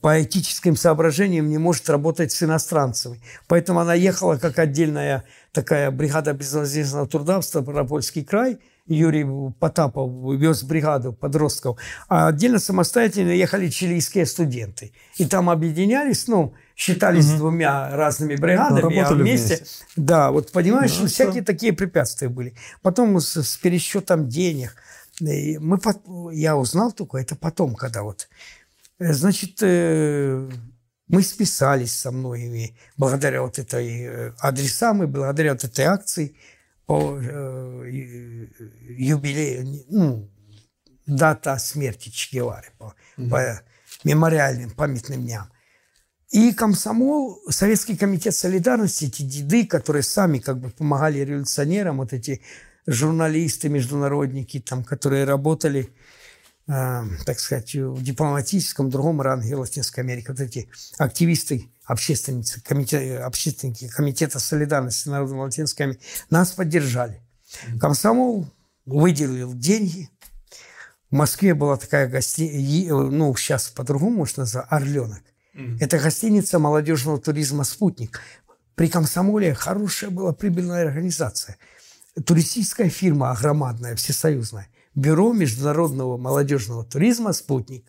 [0.00, 3.20] по этическим соображениям не может работать с иностранцами.
[3.46, 8.58] Поэтому она ехала как отдельная такая бригада безвозмездного труда в Ставропольский край.
[8.86, 9.26] Юрий
[9.60, 10.10] Потапов
[10.40, 11.78] вез бригаду подростков.
[12.08, 14.92] А отдельно самостоятельно ехали чилийские студенты.
[15.18, 17.38] И там объединялись, ну, считались угу.
[17.38, 19.64] двумя разными бригадами, а вместе, вместе.
[19.96, 21.52] Да, вот понимаешь, ну, всякие что?
[21.52, 22.54] такие препятствия были.
[22.80, 24.74] Потом с, с пересчетом денег.
[25.20, 25.78] Мы,
[26.32, 28.28] я узнал только это потом, когда вот
[28.98, 30.50] значит, э,
[31.08, 36.36] мы списались со многими благодаря вот этой э, адресам и благодаря вот этой акции
[36.86, 37.18] по
[38.86, 40.30] юбилею, ну,
[41.06, 43.28] дата смерти Че Гевары, по, угу.
[43.30, 43.62] по
[44.04, 45.50] мемориальным памятным дням.
[46.30, 52.42] И комсомол, Советский комитет солидарности, эти деды, которые сами как бы помогали революционерам, вот эти
[52.86, 55.90] журналисты, международники, там, которые работали
[56.68, 60.26] Э, так сказать, в дипломатическом другом ранге Латинской Америки.
[60.28, 67.22] Вот эти активисты, общественницы, комитет, общественники Комитета солидарности народа Латинской Америки нас поддержали.
[67.80, 68.46] Комсомол
[68.84, 70.10] выделил деньги.
[71.10, 75.22] В Москве была такая гостиница, ну, сейчас по-другому можно назвать, «Орленок».
[75.54, 75.78] Mm-hmm.
[75.80, 78.20] Это гостиница молодежного туризма «Спутник».
[78.74, 81.56] При комсомоле хорошая была прибыльная организация.
[82.26, 84.68] Туристическая фирма громадная, всесоюзная.
[84.98, 87.84] Бюро международного молодежного туризма «Спутник».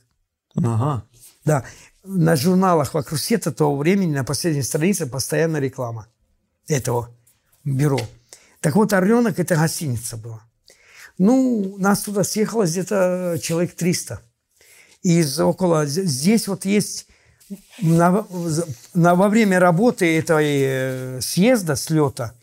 [0.55, 1.03] Ага.
[1.43, 1.65] Да.
[2.03, 6.07] На журналах вокруг света того времени на последней странице постоянно реклама
[6.67, 7.09] этого
[7.63, 7.99] бюро.
[8.59, 10.43] Так вот, «Орленок»– это гостиница была.
[11.17, 14.21] Ну, нас туда съехало где-то человек 300.
[15.01, 15.87] Из около...
[15.87, 17.07] Здесь вот есть...
[17.81, 18.23] На,
[18.93, 22.35] на, во время работы этой э, съезда, слета,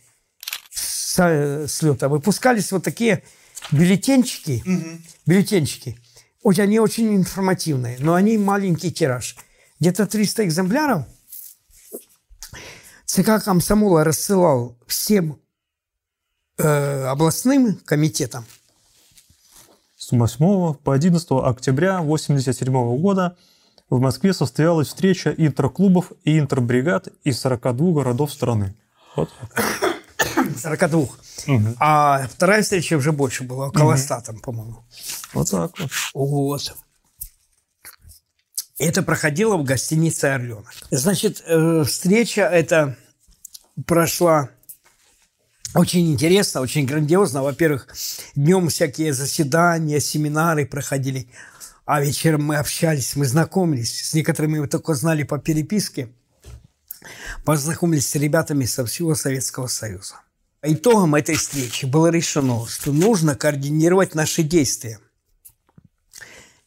[0.73, 3.23] слета, выпускались вот такие
[3.71, 5.01] бюллетенчики, угу.
[5.27, 5.99] бюллетенчики,
[6.43, 9.37] очень, они очень информативные, но они маленький тираж.
[9.81, 11.05] Где-то 300 экземпляров.
[13.05, 15.39] ЦК комсомола рассылал всем
[16.59, 18.45] э, областным комитетам.
[19.97, 23.37] С 8 по 11 октября 1987 года
[23.91, 28.75] в Москве состоялась встреча интерклубов и интербригад из 42 городов страны.
[29.17, 29.31] Вот.
[30.57, 31.01] 42.
[31.01, 31.77] Угу.
[31.79, 33.99] А вторая встреча уже больше была, около угу.
[33.99, 34.85] 100 там, по-моему.
[35.35, 35.91] Вот так вот.
[36.15, 36.77] Вот.
[38.79, 40.67] Это проходило в гостинице «Орленок».
[40.91, 42.97] Значит, э, встреча эта
[43.87, 44.51] прошла
[45.75, 47.43] очень интересно, очень грандиозно.
[47.43, 47.89] Во-первых,
[48.35, 51.29] днем всякие заседания, семинары проходили,
[51.85, 54.09] а вечером мы общались, мы знакомились.
[54.11, 56.09] С некоторыми мы только знали по переписке.
[57.45, 60.17] познакомились с ребятами со всего Советского Союза.
[60.63, 64.99] Итогом этой встречи было решено, что нужно координировать наши действия.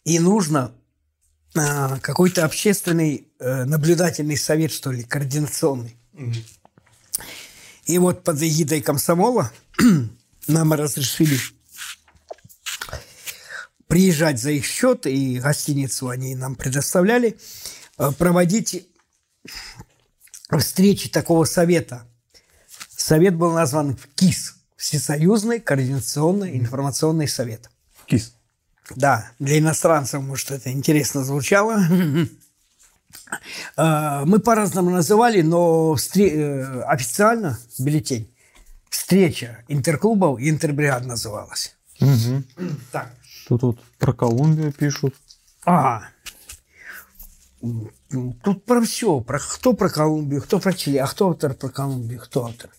[0.05, 0.73] И нужно
[1.55, 5.97] а, какой-то общественный э, наблюдательный совет, что ли, координационный.
[7.85, 9.51] И вот под эгидой комсомола
[10.47, 11.37] нам разрешили
[13.87, 17.37] приезжать за их счет, и гостиницу они нам предоставляли,
[17.97, 18.87] э, проводить
[20.59, 22.07] встречи такого совета.
[23.10, 27.72] Совет был назван КИС– Всесоюзный координационный информационный совет.
[28.05, 28.36] КИС.
[28.95, 31.80] Да, для иностранцев, может, это интересно звучало.
[33.78, 38.32] Э, мы по-разному называли, но э, официально бюллетень
[38.89, 41.76] встреча интерклубов и интербригад называлась.
[41.99, 42.43] Угу.
[42.91, 43.12] Так.
[43.47, 45.16] Тут вот про Колумбию пишут.
[45.66, 46.03] А,
[47.60, 49.20] тут про все.
[49.20, 52.70] Про, кто про Колумбию, кто про Чили, а кто автор про Колумбию, кто автор?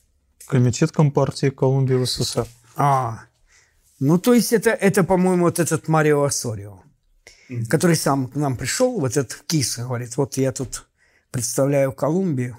[0.51, 2.44] Комитет Компартии Колумбии в СССР.
[2.74, 3.20] А,
[4.01, 6.82] ну то есть это, это по-моему, вот этот Марио Асорио,
[7.48, 7.66] mm-hmm.
[7.66, 10.88] который сам к нам пришел, вот этот Кис, говорит, вот я тут
[11.30, 12.57] представляю Колумбию.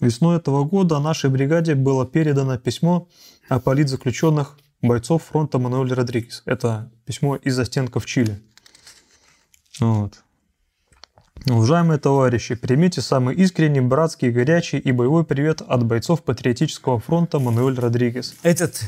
[0.00, 3.08] Весной этого года нашей бригаде было передано письмо
[3.48, 6.42] о политзаключенных бойцов фронта Мануэль Родригес.
[6.44, 8.38] Это письмо из застенков Чили.
[9.80, 10.22] Вот.
[11.46, 17.78] Уважаемые товарищи, примите самый искренний, братский, горячий и боевой привет от бойцов Патриотического фронта Мануэль
[17.78, 18.34] Родригес.
[18.42, 18.80] Этот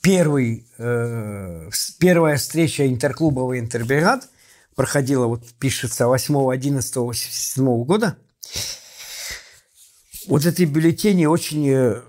[0.00, 1.68] первый, э,
[1.98, 4.26] первая встреча интерклубов и интербригад
[4.74, 8.16] проходила, вот пишется, 8-11-87 года.
[10.28, 12.00] Вот эти бюллетени очень э,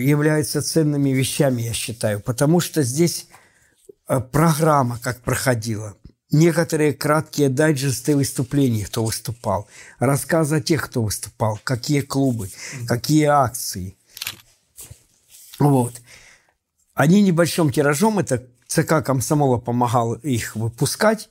[0.00, 3.26] являются ценными вещами, я считаю, потому что здесь
[4.06, 5.96] э, программа как проходила,
[6.32, 9.68] некоторые краткие дайджесты выступлений, кто выступал,
[9.98, 12.50] рассказы о тех, кто выступал, какие клубы,
[12.88, 13.96] какие акции.
[15.58, 16.00] Вот.
[16.94, 21.28] Они небольшим тиражом, это ЦК комсомола помогал их выпускать,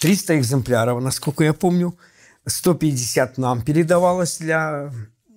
[0.00, 1.96] 300 экземпляров, насколько я помню,
[2.46, 4.92] 150 нам передавалось для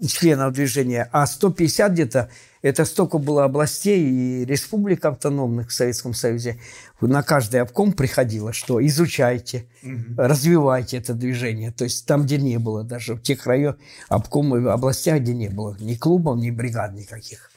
[0.05, 2.29] членов движения, а 150 где-то,
[2.67, 6.59] это столько было областей и республик автономных в Советском Союзе.
[7.01, 10.15] На каждый обком приходило, что изучайте, угу.
[10.17, 11.71] развивайте это движение.
[11.71, 13.77] То есть там, где не было, даже в тех районах,
[14.09, 17.51] обкомов, областях, где не было ни клубов, ни бригад никаких.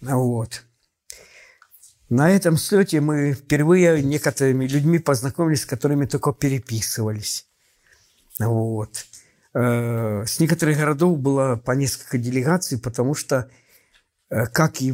[0.00, 0.64] Вот.
[2.08, 7.46] На этом слете мы впервые некоторыми людьми познакомились, с которыми только переписывались.
[8.38, 9.06] Вот.
[9.54, 13.50] Э, с некоторых городов было по несколько делегаций, потому что,
[14.52, 14.92] как и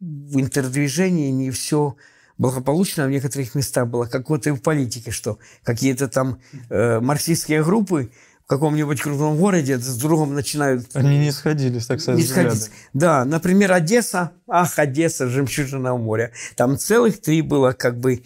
[0.00, 1.96] в интердвижении, не все
[2.38, 6.40] благополучно, а в некоторых местах было, как вот и в политике, что какие-то там
[6.70, 8.10] э, марксистские группы
[8.44, 10.88] в каком-нибудь крупном городе с другом начинают...
[10.94, 12.70] Они не сходились, так сказать, не сходились.
[12.92, 16.32] Да, например, Одесса, ах, Одесса, жемчужина моря.
[16.56, 18.22] Там целых три было как бы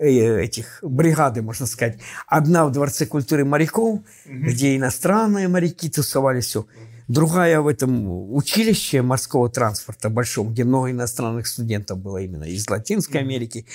[0.00, 1.98] Э, этих бригады, можно сказать.
[2.28, 4.04] Одна в Дворце культуры моряков, угу.
[4.26, 6.66] где иностранные моряки тусовались, все.
[7.08, 13.20] Другая в этом училище морского транспорта большом, где много иностранных студентов было именно из Латинской
[13.20, 13.66] Америки.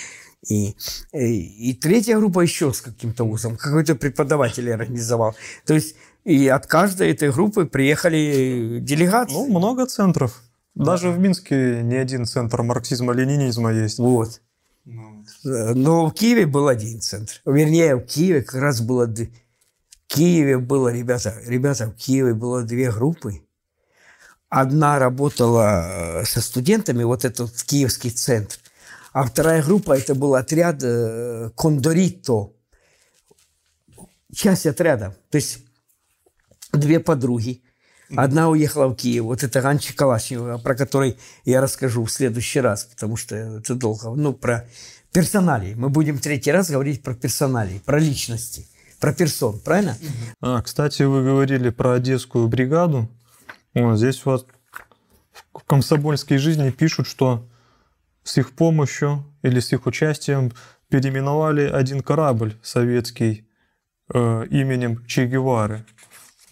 [0.47, 0.75] И, и,
[1.13, 5.35] э, и третья группа еще с каким-то вузом, какой-то преподаватель организовал.
[5.65, 9.33] То есть и от каждой этой группы приехали делегации.
[9.33, 10.41] Ну, много центров.
[10.75, 11.11] Даже да.
[11.11, 13.99] в Минске не один центр марксизма-ленинизма есть.
[13.99, 14.41] Вот.
[14.85, 17.33] Ну, Но в Киеве был один центр.
[17.45, 19.13] Вернее, в Киеве как раз было...
[20.15, 23.41] Киеве было, ребята, ребята, в Киеве было две группы.
[24.49, 28.57] Одна работала э, со студентами, вот этот киевский центр.
[29.11, 32.51] А вторая группа, это был отряд э, Кондорито.
[34.33, 35.15] Часть отряда.
[35.29, 35.59] То есть
[36.71, 37.63] две подруги
[38.15, 39.23] Одна уехала в Киев.
[39.23, 44.09] Вот это Ганчи Калашникова, про который я расскажу в следующий раз, потому что это долго.
[44.09, 44.67] Ну, про
[45.11, 45.73] персоналии.
[45.73, 48.67] Мы будем третий раз говорить про персоналии, про личности,
[49.03, 49.97] про персон, правильно?
[50.39, 53.09] А, кстати, вы говорили про Одесскую бригаду.
[53.73, 54.47] Вот, здесь вот
[55.53, 57.45] в комсомольской жизни пишут, что
[58.23, 60.53] с их помощью или с их участием
[60.87, 63.45] переименовали один корабль советский
[64.13, 65.85] э, именем Че Гевары.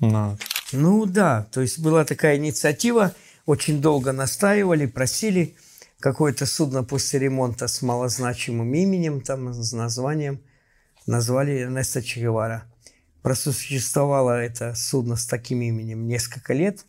[0.01, 0.35] На
[0.73, 3.13] ну да, то есть была такая инициатива,
[3.45, 5.55] очень долго настаивали, просили
[6.01, 10.41] какое-то судно после ремонта с малозначимым именем, там, с названием,
[11.11, 12.63] назвали Эрнеста Че Гевара.
[13.21, 16.85] Просуществовало это судно с таким именем несколько лет,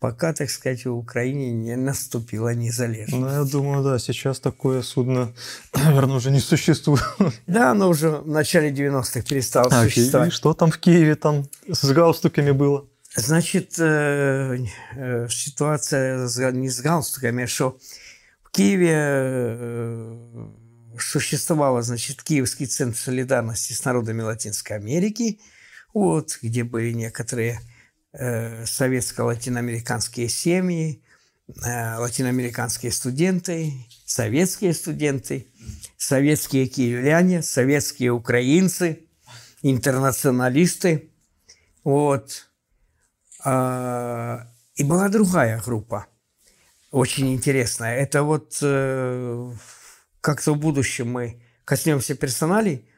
[0.00, 3.12] пока, так сказать, в Украине не наступила незалежность.
[3.12, 5.32] Ну, я думаю, да, сейчас такое судно,
[5.74, 7.04] наверное, уже не существует.
[7.46, 10.30] Да, оно уже в начале 90-х перестало а, существовать.
[10.30, 12.86] И что там в Киеве там с галстуками было?
[13.14, 14.58] Значит, э,
[14.96, 17.78] э, ситуация не с галстуками, а что
[18.42, 20.48] в Киеве э,
[21.02, 25.40] существовал, значит, Киевский центр солидарности с народами Латинской Америки,
[25.94, 27.60] вот, где были некоторые
[28.12, 31.02] э, советско-латиноамериканские семьи,
[31.48, 33.72] э, латиноамериканские студенты,
[34.04, 35.46] советские студенты,
[35.96, 39.08] советские киевляне, советские украинцы,
[39.62, 41.10] интернационалисты.
[41.84, 42.48] Вот.
[43.44, 46.06] А, и была другая группа,
[46.90, 47.96] очень интересная.
[47.96, 49.52] Это вот э,
[50.20, 52.88] как-то в будущем мы коснемся персоналей.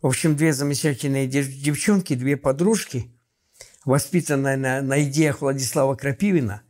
[0.00, 3.10] В общем, две замечательные девчонки, две подружки,
[3.84, 6.62] воспитанные на, на идеях Владислава Крапивина.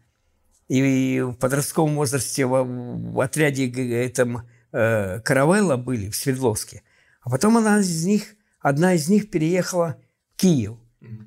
[0.68, 6.82] И в подростковом возрасте в, в отряде этом э, Каравелла были в Свердловске.
[7.20, 9.98] А потом она из них, одна из них переехала
[10.34, 10.76] в Киев.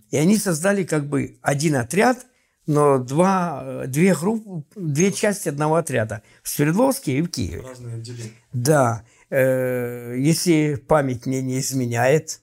[0.10, 2.26] И они создали как бы один отряд,
[2.68, 6.24] но два, две группы, две части одного отряда.
[6.42, 7.62] В Свердловске и в Киеве.
[7.62, 8.32] Разные отделения.
[8.54, 9.04] Да.
[9.30, 12.42] Э, если память мне не изменяет,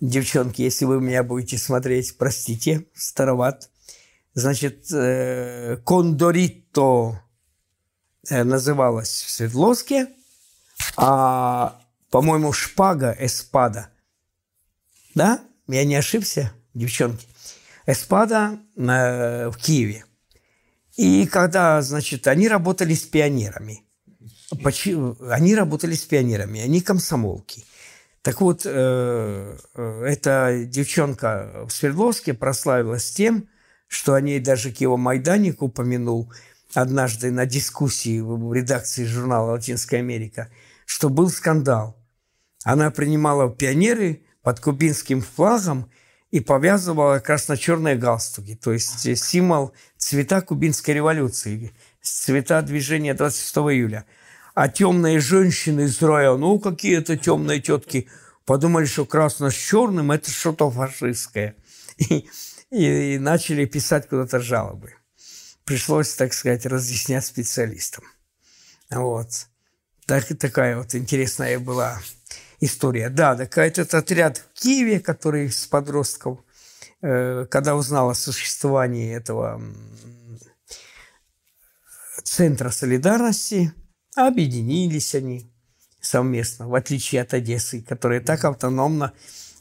[0.00, 3.70] девчонки, если вы меня будете смотреть, простите, староват.
[4.34, 7.22] Значит, э, Кондорито
[8.28, 10.08] э, называлась в Свердловске,
[10.96, 11.80] а,
[12.10, 13.88] по-моему, Шпага Эспада.
[15.14, 15.40] Да?
[15.68, 17.26] Я не ошибся, девчонки.
[17.86, 20.04] Эспада э, в Киеве.
[20.96, 23.82] И когда, значит, они работали с пионерами.
[25.30, 27.64] Они работали с пионерами, они комсомолки.
[28.22, 33.48] Так вот, э, э, эта девчонка в Свердловске прославилась тем,
[33.86, 36.32] что о ней даже Киево Майданик упомянул
[36.74, 40.50] однажды на дискуссии в редакции журнала «Латинская Америка»,
[40.86, 41.96] что был скандал.
[42.64, 45.88] Она принимала пионеры под кубинским флагом
[46.30, 51.72] и повязывала красно-черные галстуки, то есть символ цвета кубинской революции,
[52.02, 54.06] цвета движения 26 июля.
[54.54, 58.08] А темные женщины из рая, ну, какие-то темные тетки,
[58.44, 61.56] подумали, что красно с черным– это что-то фашистское.
[61.98, 62.28] И,
[62.70, 64.92] и, и начали писать куда-то жалобы.
[65.64, 68.04] Пришлось, так сказать, разъяснять специалистам.
[68.90, 69.46] Вот.
[70.04, 71.98] Так, такая вот интересная была
[72.60, 73.08] история.
[73.08, 76.38] Да, так этот отряд в Киеве, который с подростков,
[77.02, 79.60] э, когда узнал о существовании этого
[82.22, 83.72] центра солидарности,
[84.14, 85.50] объединились они
[86.00, 89.12] совместно, в отличие от Одессы, которая так автономно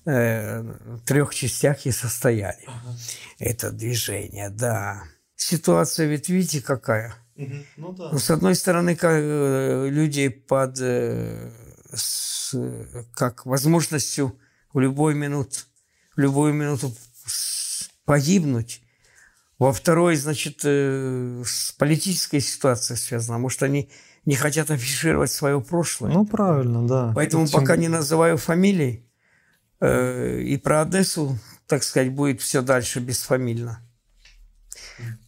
[0.05, 2.63] э, в трех частях и состояли.
[2.67, 2.95] Ага.
[3.39, 5.03] Это движение, да.
[5.35, 7.15] Ситуация ведь видите какая?
[7.35, 7.55] Угу.
[7.77, 8.09] Ну, да.
[8.11, 11.51] ну, с одной стороны, как, э, люди под э,
[11.95, 12.55] с,
[13.13, 14.37] как возможностью
[14.73, 15.67] в любой минут,
[16.15, 16.93] в любую минуту
[18.05, 18.81] погибнуть.
[19.57, 23.37] Во второй, значит, э, с политической ситуацией связано.
[23.37, 23.89] Может, они
[24.25, 26.11] не хотят афишировать свое прошлое.
[26.11, 27.13] Ну, правильно, да.
[27.15, 29.05] Поэтому Это пока не называю фамилий.
[29.79, 31.37] Э, и про Одессу,
[31.67, 33.79] так сказать, будет все дальше бесфамильно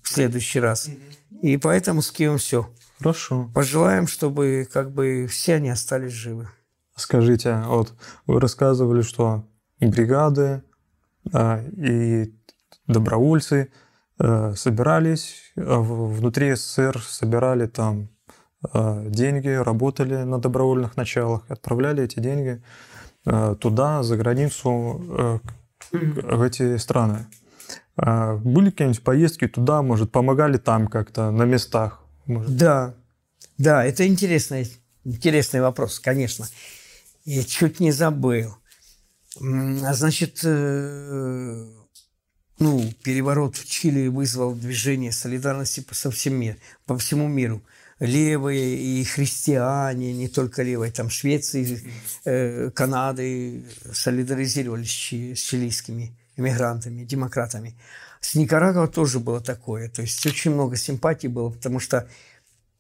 [0.01, 0.89] в следующий раз.
[1.41, 2.69] И поэтому с Киевом все.
[2.99, 3.49] Хорошо.
[3.53, 6.49] Пожелаем, чтобы как бы все они остались живы.
[6.95, 7.93] Скажите, вот
[8.25, 9.43] вы рассказывали, что
[9.79, 10.63] и бригады,
[11.31, 12.33] а, и
[12.87, 13.71] добровольцы
[14.19, 18.09] э, собирались а внутри СССР, собирали там
[18.63, 22.63] а, деньги, работали на добровольных началах, отправляли эти деньги
[23.25, 25.39] э, туда, за границу, э,
[25.91, 27.27] в эти страны.
[27.95, 32.01] Были какие-нибудь поездки туда, может, помогали там как-то на местах?
[32.27, 32.55] Может?
[32.55, 32.93] Да,
[33.57, 34.71] да, это интересный,
[35.03, 36.47] интересный вопрос, конечно.
[37.25, 38.55] Я чуть не забыл.
[39.39, 41.67] А значит, э,
[42.59, 47.61] ну, переворот в Чили вызвал движение солидарности по, со всем мир, по всему миру.
[47.99, 51.91] Левые и христиане, не только левые, там Швеции,
[52.25, 57.75] э, Канады солидаризировались с чилийскими иммигрантами, демократами.
[58.21, 59.89] С Никарагуа тоже было такое.
[59.89, 62.07] То есть очень много симпатий было, потому что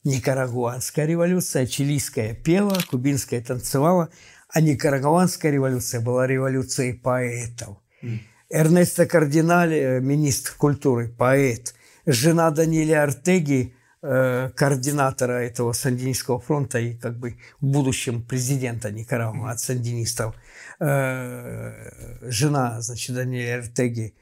[0.03, 4.09] Никарагуанская революция, чилийская пела, кубинская танцевала–
[4.49, 7.77] а Никарагуанская революция была революцией поэтов.
[8.01, 8.19] Mm.
[8.49, 11.73] Эрнесто Кардинали, э, министр культуры, поэт.
[12.05, 19.51] Жена Даниэля Артеги, э, координатора этого Сандинистского фронта и как бы в будущем президента Никарагуа
[19.51, 20.33] от сандинистов.
[20.79, 21.73] Э,
[22.21, 24.15] жена, значит, Даниэля Артеги,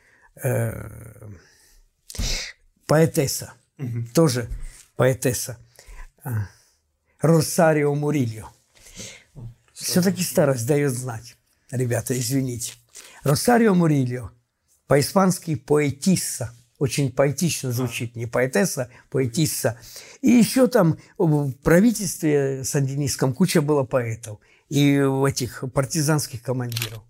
[2.88, 4.14] поэтесса, mm-hmm.
[4.14, 4.50] тоже
[4.96, 5.58] поэтесса.
[7.20, 8.50] Росарио Мурильо.
[9.74, 11.36] Все-таки старость дает знать.
[11.72, 12.74] Ребята, извините.
[13.24, 14.32] Росарио Мурильо
[14.88, 16.54] По-испански поэтисса.
[16.78, 18.16] Очень поэтично звучит.
[18.16, 19.80] Не поэтесса, поэтисса.
[20.22, 24.40] И еще там в правительстве сандинистском куча было поэтов.
[24.70, 24.96] И
[25.28, 27.04] этих партизанских командиров.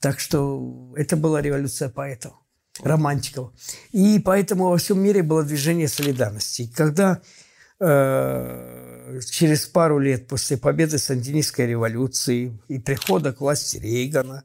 [0.00, 2.32] Так что это была революция поэтов,
[2.80, 3.52] романтиков.
[3.92, 6.70] И поэтому во всем мире было движение солидарности.
[6.74, 7.20] когда
[7.80, 14.44] э, через пару лет после победы сандинистской революции и прихода к власти Рейгана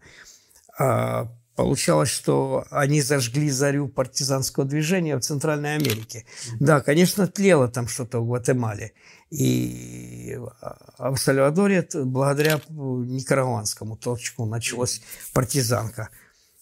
[0.79, 1.25] э,
[1.57, 6.23] Получалось, что они зажгли зарю партизанского движения в Центральной Америке.
[6.59, 8.93] Да, конечно, тлело там что-то в Гватемале.
[9.31, 15.01] И а в Сальвадоре благодаря никарагуанскому толчку началась
[15.33, 16.09] партизанка.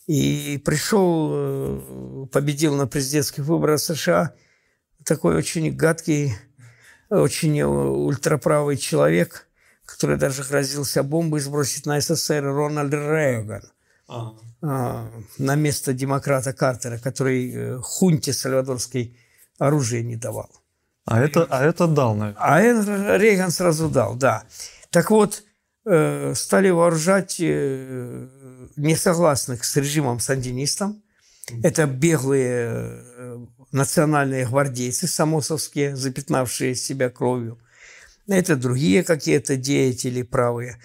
[0.07, 4.33] И пришел, э, победил на президентских выборах США
[5.03, 6.33] такой очень гадкий,
[7.09, 9.47] очень ультраправый человек,
[9.85, 13.63] который даже грозился бомбой сбросить на СССР, Рональд Рейган.
[14.07, 14.35] Ага.
[14.61, 19.17] А, на место демократа Картера, который э, хунте сальвадорской
[19.59, 20.49] оружие не давал.
[21.05, 22.41] А это, а это дал, наверное.
[22.41, 24.43] А это Рейган сразу дал, да.
[24.89, 25.43] Так вот,
[25.85, 28.27] э, стали вооружать э,
[28.75, 31.01] несогласных с режимом сандинистам.
[31.63, 33.03] Это беглые
[33.71, 37.59] национальные гвардейцы самосовские, запятнавшие себя кровью
[38.27, 40.77] это другие какие-то деятели правые.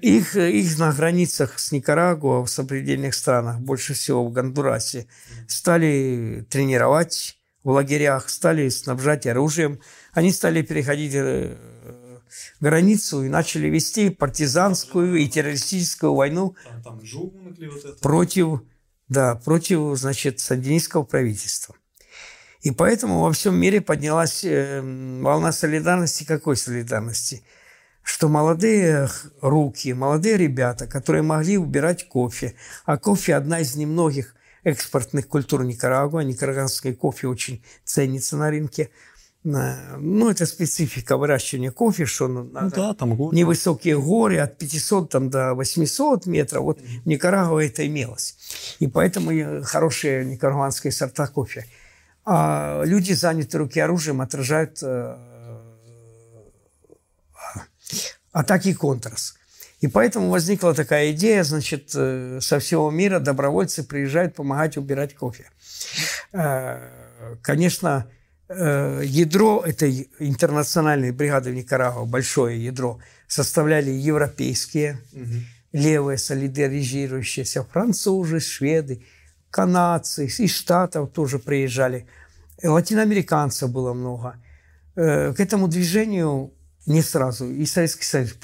[0.00, 5.06] Их, их на границах с Никарагуа, в сопредельных странах, больше всего в Гондурасе,
[5.46, 9.80] стали тренировать в лагерях, стали снабжать оружием.
[10.12, 11.56] Они стали переходить э,
[12.60, 16.56] границу и начали вести партизанскую и террористическую войну
[18.00, 18.62] против,
[19.08, 21.74] да, против значит, сандинистского правительства.
[22.62, 24.80] И поэтому во всем мире поднялась э,
[25.22, 26.24] волна солидарности.
[26.24, 27.44] Какой солидарности?
[28.02, 29.08] Что молодые
[29.40, 34.34] руки, молодые ребята, которые могли убирать кофе, а кофе– одна из немногих
[34.64, 38.90] экспортных культур Никарагуа, никарагуанский кофе очень ценится на рынке.
[39.48, 43.36] Ну, это специфика выращивания кофе, что ну, да, там горы.
[43.36, 46.62] невысокие горы от 500 там, до 800 метров.
[46.62, 47.02] Вот mm-hmm.
[47.04, 48.36] в Никарагуа это имелось.
[48.80, 51.64] И поэтому хорошие никарагуанские сорта кофе–
[52.26, 55.16] а люди, занятые руки оружием, отражают э,
[58.32, 59.36] атаки контрас.
[59.80, 65.48] И поэтому возникла такая идея, значит, э, со всего мира добровольцы приезжают помогать убирать кофе.
[66.32, 66.80] Э,
[67.42, 68.10] конечно,
[68.48, 75.24] ядро этой интернациональной бригады в Никарагуа, большое ядро, составляли европейские угу.
[75.72, 79.02] левые солидаризирующиеся французы, шведы,
[79.50, 82.06] канадцы, из Штатов тоже приезжали.
[82.62, 84.36] Латиноамериканцев было много.
[84.94, 86.52] Э, к этому движению
[86.86, 88.34] не сразу и Советский Союз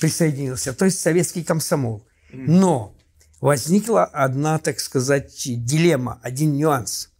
[0.00, 2.06] присоединился, то есть советский комсомол.
[2.32, 2.96] Но
[3.40, 7.10] возникла одна, так сказать, дилемма, один нюанс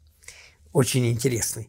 [0.72, 1.68] очень интересный.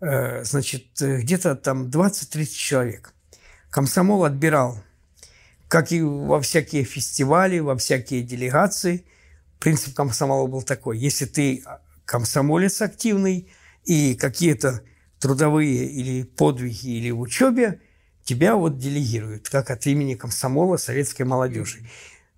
[0.00, 3.14] Э, значит, где-то там 20-30 человек.
[3.70, 4.82] Комсомол отбирал,
[5.68, 9.04] как и во всякие фестивали, во всякие делегации–
[9.58, 10.98] принцип комсомола был такой.
[10.98, 11.64] Если ты
[12.04, 13.50] комсомолец активный
[13.84, 14.82] и какие-то
[15.18, 17.80] трудовые или подвиги или в учебе,
[18.24, 21.80] тебя вот делегируют, как от имени комсомола советской молодежи.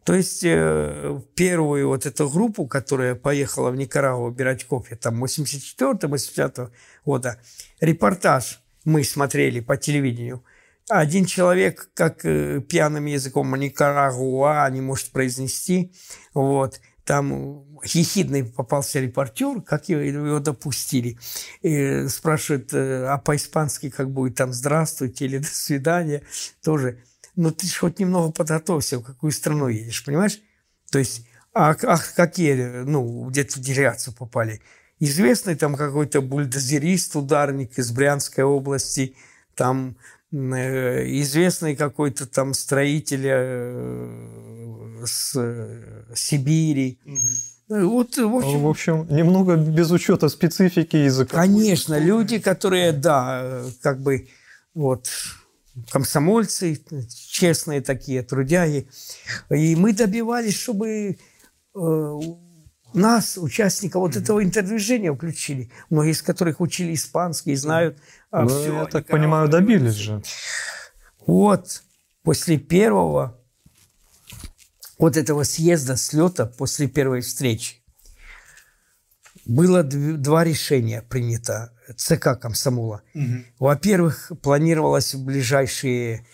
[0.04, 6.70] То есть э, первую вот эту группу, которая поехала в Никарагуа убирать кофе, там 84-85
[7.04, 7.40] года,
[7.80, 10.42] репортаж мы смотрели по телевидению.
[10.88, 15.92] Один человек, как э, пьяным языком Никарагуа не может произнести,
[16.34, 21.18] вот, там хихидный попался репортер, как его, его допустили.
[21.60, 26.22] И спрашивает, э, а по-испански как будет там «здравствуйте» или «до свидания»
[26.62, 27.02] тоже.
[27.40, 30.40] Ну, ты же хоть немного подготовься, в какую страну едешь, понимаешь?
[30.90, 34.60] То есть, а, а какие, ну, где-то в делегацию попали?
[34.98, 39.14] Известный там какой-то бульдозерист, ударник из Брянской области,
[39.54, 39.96] там
[40.32, 47.00] Э, известный какой-то там строитель э, с э, Сибири.
[47.04, 47.88] Угу.
[47.88, 51.36] Вот, в общем, в общем, немного без учета специфики языка.
[51.36, 54.28] Конечно, люди, которые, да, как бы
[54.74, 55.08] вот
[55.90, 56.82] комсомольцы,
[57.28, 58.88] честные такие, трудяги.
[59.50, 61.18] И мы добивались, чтобы
[62.92, 65.70] нас, участников вот этого интердвижения, включили.
[65.90, 67.98] Многие из которых учили испанский, знают
[68.30, 70.22] а, ну, все, я так понимаю, добились же.
[71.26, 71.82] Вот,
[72.22, 73.38] после первого
[74.98, 77.79] вот этого съезда, слета, после первой встречи,
[79.50, 83.02] было два решения принято ЦК комсомола.
[83.14, 83.24] Угу.
[83.58, 86.24] Во-первых, планировалось в ближайшие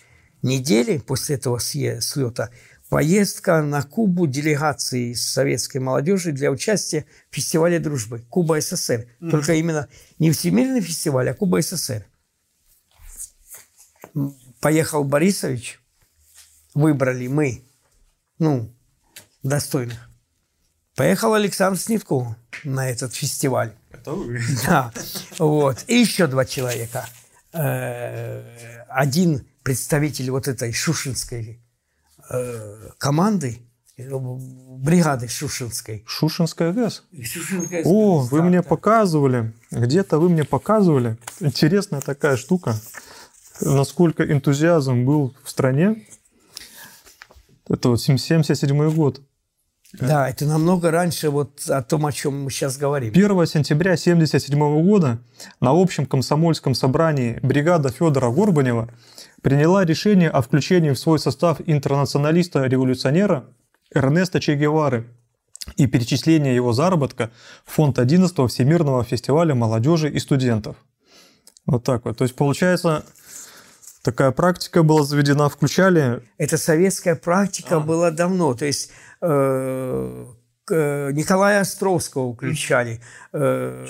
[0.43, 2.51] недели после этого слета
[2.89, 9.07] поездка на Кубу делегации из советской молодежи для участия в фестивале дружбы Куба СССР.
[9.19, 9.29] Mm-hmm.
[9.31, 9.89] Только именно
[10.19, 12.05] не Всемирный фестиваль, а Куба СССР.
[14.61, 15.81] Поехал Борисович,
[16.75, 17.63] выбрали мы,
[18.37, 18.71] ну,
[19.41, 20.06] достойных.
[20.97, 22.27] Поехал Александр Снетков
[22.63, 23.71] на этот фестиваль.
[23.91, 24.41] Это вы.
[24.65, 24.91] Да,
[25.37, 25.85] вот.
[25.85, 27.05] И еще два человека.
[27.53, 28.41] Э,
[28.89, 31.61] один представитель вот этой шушинской
[32.31, 33.59] э, команды,
[33.95, 36.03] э, бригады Шушинской.
[36.07, 37.03] Шушинская ГЭС?
[37.23, 41.19] Шушинская О, вы мне показывали, где-то вы мне показывали.
[41.39, 42.75] Интересная такая штука,
[43.61, 46.07] насколько энтузиазм был в стране.
[47.69, 49.21] Это вот 77 год.
[49.93, 53.11] Да, это намного раньше вот о том, о чем мы сейчас говорим.
[53.11, 55.19] 1 сентября 1977 года
[55.61, 58.89] на общем комсомольском собрании бригада Федора Горбанева
[59.41, 63.45] приняла решение о включении в свой состав интернационалиста-революционера
[63.93, 65.07] Эрнеста Че Гевары
[65.77, 67.31] и перечислении его заработка
[67.65, 70.75] в фонд 11-го Всемирного фестиваля молодежи и студентов.
[71.65, 72.17] Вот так вот.
[72.17, 73.05] То есть, получается,
[74.11, 76.21] такая практика была заведена, включали...
[76.37, 77.79] Это советская практика а.
[77.79, 78.53] была давно.
[78.53, 78.91] То есть
[80.69, 82.99] Э, Николая Островского включали,
[83.31, 83.85] э,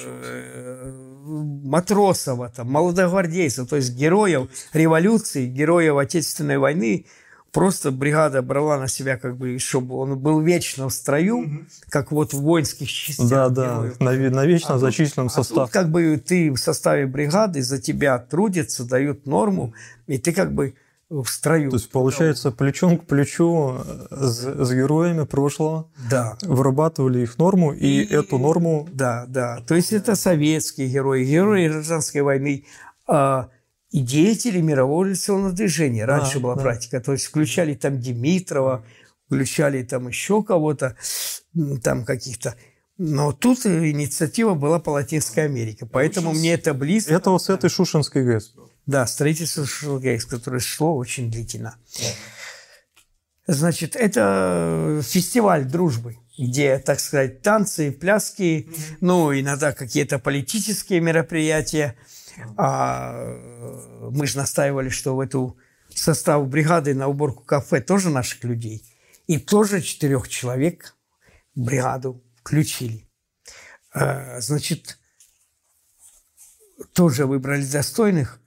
[1.25, 7.07] Матросова, там, молодогвардейцев, то есть героев революции, героев Отечественной войны.
[7.57, 11.49] Просто бригада брала на себя, как бы, чтобы он был вечно в строю, угу.
[11.89, 13.27] как вот в воинских частях.
[13.27, 15.57] Да, да, на, навечно а зачислен состав.
[15.57, 19.73] А тут, как бы ты в составе бригады, за тебя трудятся, дают норму,
[20.05, 20.75] и ты как бы
[21.09, 21.71] в строю.
[21.71, 23.77] То есть, получается, плечом к плечу
[24.11, 26.37] с, с героями прошлого да.
[26.43, 28.87] вырабатывали их норму, и, и эту норму...
[28.93, 29.63] Да, да.
[29.67, 32.65] То есть, это советские герои, герои гражданской войны,
[33.07, 33.49] а,
[33.91, 36.05] и деятели мирового революционного движения.
[36.05, 36.61] Раньше да, была да.
[36.61, 36.99] практика.
[36.99, 38.85] То есть, включали там Димитрова,
[39.25, 40.95] включали там еще кого-то,
[41.83, 42.55] там каких-то...
[42.97, 47.13] Но тут инициатива была по Латинской Америке, поэтому мне это близко.
[47.13, 48.55] Это вот с этой Шушинской ГЭС.
[48.87, 51.75] Да, строительство Шелгейс, которое шло очень длительно.
[53.45, 58.97] Значит, это фестиваль дружбы, где, так сказать, танцы, пляски, mm-hmm.
[59.01, 61.95] ну, иногда какие-то политические мероприятия.
[62.57, 63.13] А
[64.11, 65.57] мы же настаивали, что в эту
[65.89, 68.83] состав бригады на уборку кафе тоже наших людей.
[69.27, 70.95] И тоже четырех человек
[71.55, 73.07] бригаду включили.
[73.93, 74.99] А, значит,
[76.93, 78.39] тоже выбрали достойных.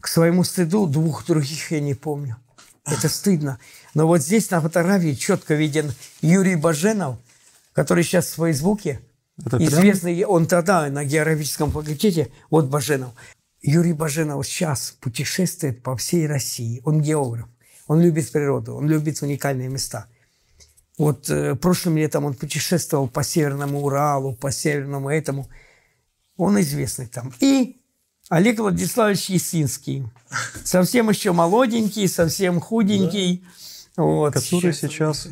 [0.00, 2.36] К своему стыду двух других я не помню.
[2.86, 3.58] Это стыдно.
[3.94, 7.18] Но вот здесь на фотографии четко виден Юрий Баженов,
[7.72, 9.00] который сейчас в Фейсбуке.
[9.44, 10.30] Это известный, прям?
[10.30, 13.12] он тогда на географическом факультете, вот Баженов.
[13.62, 16.80] Юрий Баженов сейчас путешествует по всей России.
[16.84, 17.48] Он географ.
[17.86, 20.06] Он любит природу, он любит уникальные места.
[20.98, 25.48] Вот э, прошлым летом он путешествовал по Северному Уралу, по Северному этому.
[26.36, 27.32] Он известный там.
[27.40, 27.80] И
[28.28, 30.04] Олег Владиславович Есинский.
[30.64, 33.42] Совсем еще молоденький, совсем худенький.
[33.42, 33.48] Да.
[33.98, 34.32] Вот.
[34.32, 35.26] Который сейчас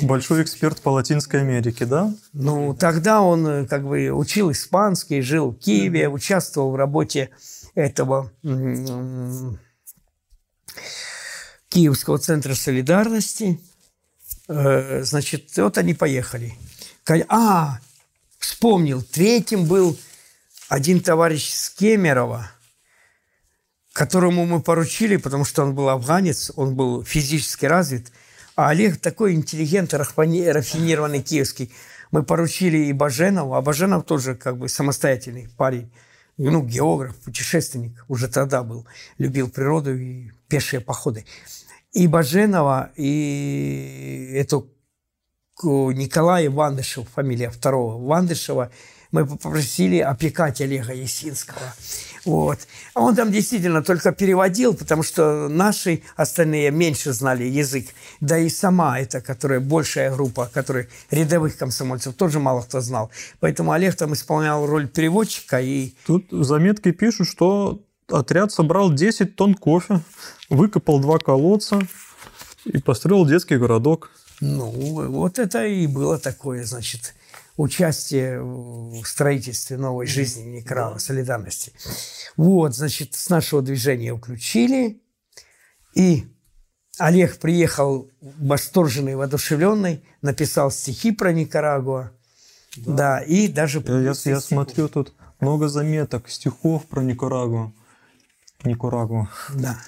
[0.00, 2.10] большой эксперт по Латинской Америке, да?
[2.32, 6.12] Ну, тогда он э, как бы учил испанский, жил в Киеве, mm-hmm.
[6.12, 7.28] участвовал в работе
[7.74, 8.32] этого
[11.68, 13.60] Киевского центра солидарности.
[14.48, 16.54] Э, значит, вот они поехали.
[17.28, 17.78] А,
[18.38, 19.98] вспомнил, третьим был
[20.70, 22.50] один товарищ с Кемерово,
[23.98, 28.12] которому мы поручили, потому что он был афганец, он был физически развит,
[28.54, 31.72] а Олег такой интеллигент, рафинированный киевский.
[32.12, 35.90] Мы поручили и Баженову, а Баженов тоже как бы самостоятельный парень,
[36.36, 38.86] ну, географ, путешественник, уже тогда был,
[39.18, 41.26] любил природу и пешие походы.
[41.92, 44.68] И Баженова, и эту
[45.60, 48.70] Николая Вандышев, фамилия второго Вандышева–
[49.10, 51.74] мы попросили опекать Олега Есинского.
[52.28, 52.58] Вот.
[52.92, 57.86] А он там действительно только переводил, потому что наши остальные меньше знали язык.
[58.20, 63.10] Да и сама эта, которая большая группа, которая рядовых комсомольцев, тоже мало кто знал.
[63.40, 65.58] Поэтому Олег там исполнял роль переводчика.
[65.58, 65.94] И...
[66.06, 70.00] Тут заметки пишут, что отряд собрал 10 тонн кофе,
[70.50, 71.80] выкопал два колодца
[72.66, 74.10] и построил детский городок.
[74.42, 74.70] Ну,
[75.10, 77.14] вот это и было такое, значит,
[77.58, 81.72] участие в строительстве новой жизни Некрава, солидарности.
[82.36, 85.02] Вот, значит, с нашего движения включили.
[85.94, 86.28] И
[86.98, 92.12] Олег приехал восторженный, воодушевленный, написал стихи про Никарагуа.
[92.76, 93.82] Да, да и даже...
[93.86, 97.72] Я, я, я смотрю, тут много заметок, стихов про Никарагуа.
[98.62, 99.28] Никарагуа.
[99.54, 99.78] Да.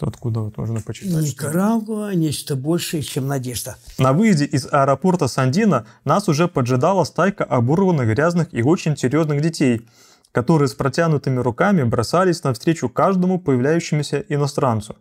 [0.00, 1.22] Откуда вот можно почитать.
[1.22, 3.76] Никарагуа– нечто большее, чем надежда.
[3.98, 9.88] На выезде из аэропорта Сандина нас уже поджидала стайка оборванных, грязных и очень серьезных детей,
[10.32, 14.96] которые с протянутыми руками бросались навстречу каждому появляющемуся иностранцу.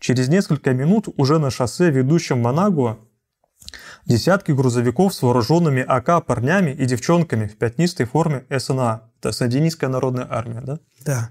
[0.00, 2.98] Через несколько минут уже на шоссе, ведущем в Манагуа,
[4.06, 9.02] десятки грузовиков с вооруженными АК парнями и девчонками в пятнистой форме СНА.
[9.20, 10.78] Это Сандинистская народная армия, да?
[11.04, 11.30] Да.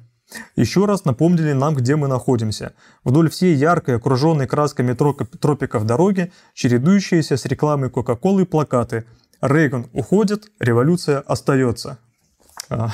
[0.56, 2.74] Еще раз напомнили нам, где мы находимся.
[3.04, 9.06] Вдоль всей яркой, окруженной красками тропиков дороги, чередующиеся с рекламой Кока-Колы плакаты
[9.42, 11.98] «Рейган уходит, революция остается».
[12.70, 12.90] А,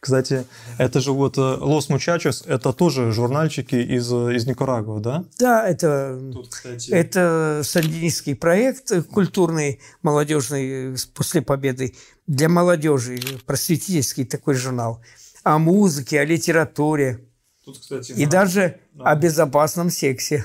[0.00, 0.44] кстати,
[0.76, 5.24] это же вот э, Лос Мучачос, это тоже журнальчики из, из Никарагуа, да?
[5.38, 6.90] Да, это, Тут, кстати...
[6.90, 11.94] это сандинистский проект культурный, молодежный, после победы,
[12.26, 15.00] для молодежи, просветительский такой журнал–
[15.44, 17.20] о музыке, о литературе.
[17.64, 18.30] Тут, кстати, и на...
[18.30, 19.10] даже на...
[19.10, 20.44] о безопасном сексе.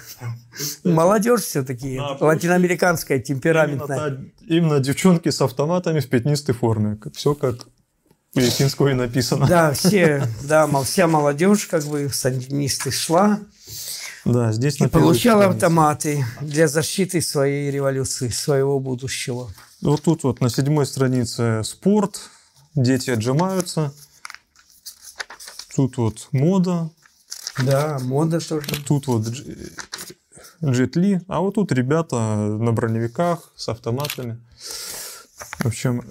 [0.51, 2.17] Кстати, Молодежь все-таки, на...
[2.19, 4.07] латиноамериканская, темпераментная.
[4.07, 6.97] Именно, именно девчонки с автоматами в пятнистой форме.
[7.13, 7.55] Все как
[8.35, 9.47] у Ясинского и написано.
[9.47, 13.39] Да, все, да, вся молодежь как бы сандинисты шла.
[14.25, 19.49] Да, здесь и получала автоматы для защиты своей революции, своего будущего.
[19.81, 22.19] Вот тут вот на седьмой странице спорт,
[22.75, 23.93] дети отжимаются.
[25.79, 26.89] Тут вот мода.
[27.63, 28.67] Да, мода тоже.
[28.85, 29.25] Тут вот
[30.61, 31.21] джетли.
[31.29, 34.41] А вот тут ребята на броневиках с автоматами.
[35.59, 36.03] В общем,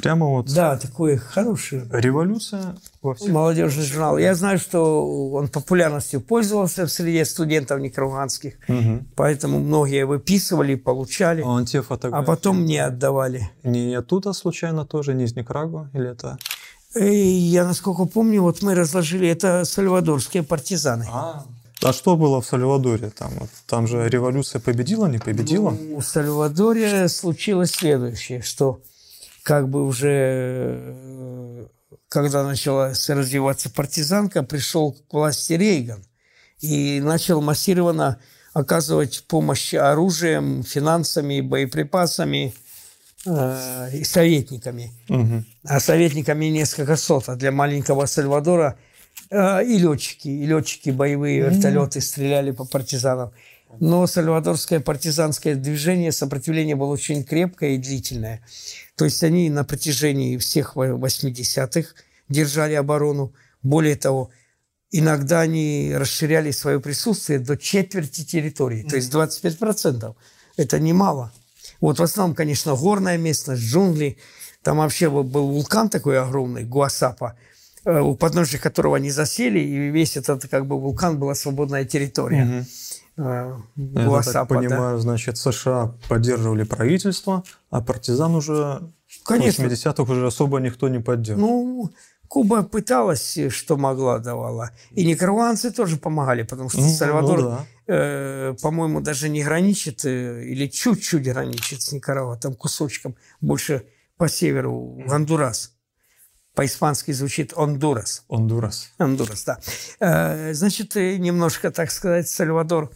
[0.00, 0.46] прямо вот...
[0.54, 1.82] Да, такой хороший.
[1.90, 3.30] Революция во всех...
[3.30, 4.16] Молодежный журнал.
[4.16, 8.54] Я знаю, что он популярностью пользовался в среде студентов никарагуанских.
[8.68, 9.04] Угу.
[9.16, 11.42] Поэтому многие выписывали, получали.
[11.42, 12.24] А, он те фотографии...
[12.24, 13.50] а потом мне отдавали.
[13.64, 15.90] Не оттуда случайно тоже, не из Никарагуа?
[15.92, 16.38] Или это...
[16.98, 21.06] Я, насколько помню, вот мы разложили, это сальвадорские партизаны.
[21.12, 21.44] А,
[21.82, 23.10] а что было в Сальвадоре?
[23.10, 23.32] Там,
[23.66, 25.70] там же революция победила, не победила?
[25.70, 28.80] Ну, в Сальвадоре случилось следующее, что
[29.42, 31.66] как бы уже, э,
[32.08, 36.02] когда начала развиваться партизанка, пришел к власти Рейган
[36.60, 38.18] и начал массированно
[38.54, 42.54] оказывать помощь оружием, финансами, боеприпасами–
[43.26, 44.92] э, советниками.
[45.08, 45.44] Угу.
[45.64, 47.28] А советниками несколько сот.
[47.28, 48.78] А для маленького Сальвадора
[49.30, 53.32] э, и летчики, и летчики боевые вертолеты стреляли по партизанам.
[53.80, 58.40] Но сальвадорское партизанское движение, сопротивление было очень крепкое и длительное.
[58.96, 61.90] То есть они на протяжении всех 80-х
[62.28, 63.34] держали оборону.
[63.62, 64.30] Более того,
[64.90, 70.14] иногда они расширяли свое присутствие до четверти территории, то есть 25%.
[70.56, 71.32] Это немало.
[71.80, 74.18] Вот в основном, конечно, горная местность, джунгли.
[74.62, 77.36] Там вообще был вулкан такой огромный, Гуасапа,
[77.84, 82.44] э, у подножия которого они засели, и весь этот как бы вулкан была свободная территория.
[82.44, 82.66] Угу.
[83.76, 85.02] Гуасапа, Я так понимаю, да.
[85.02, 88.82] значит, США поддерживали правительство, а партизан уже
[89.24, 89.64] Конечно.
[89.64, 91.48] в 80-х уже особо никто не поддерживал.
[91.48, 91.90] Ну,
[92.28, 94.70] Куба пыталась, что могла, давала.
[94.90, 97.66] И никарагуанцы тоже помогали, потому что ну, Сальвадор, ну, да.
[97.86, 103.86] Э, по-моему, даже не граничит, э, или чуть-чуть граничит с Никарагуа, там кусочком, больше
[104.16, 105.72] по северу, Гондурас.
[106.54, 108.24] По-испански звучит Ондурас.
[108.28, 108.90] Ондурас.
[108.96, 109.58] Ондурас, да.
[110.00, 112.90] Э, значит, немножко, так сказать, Сальвадор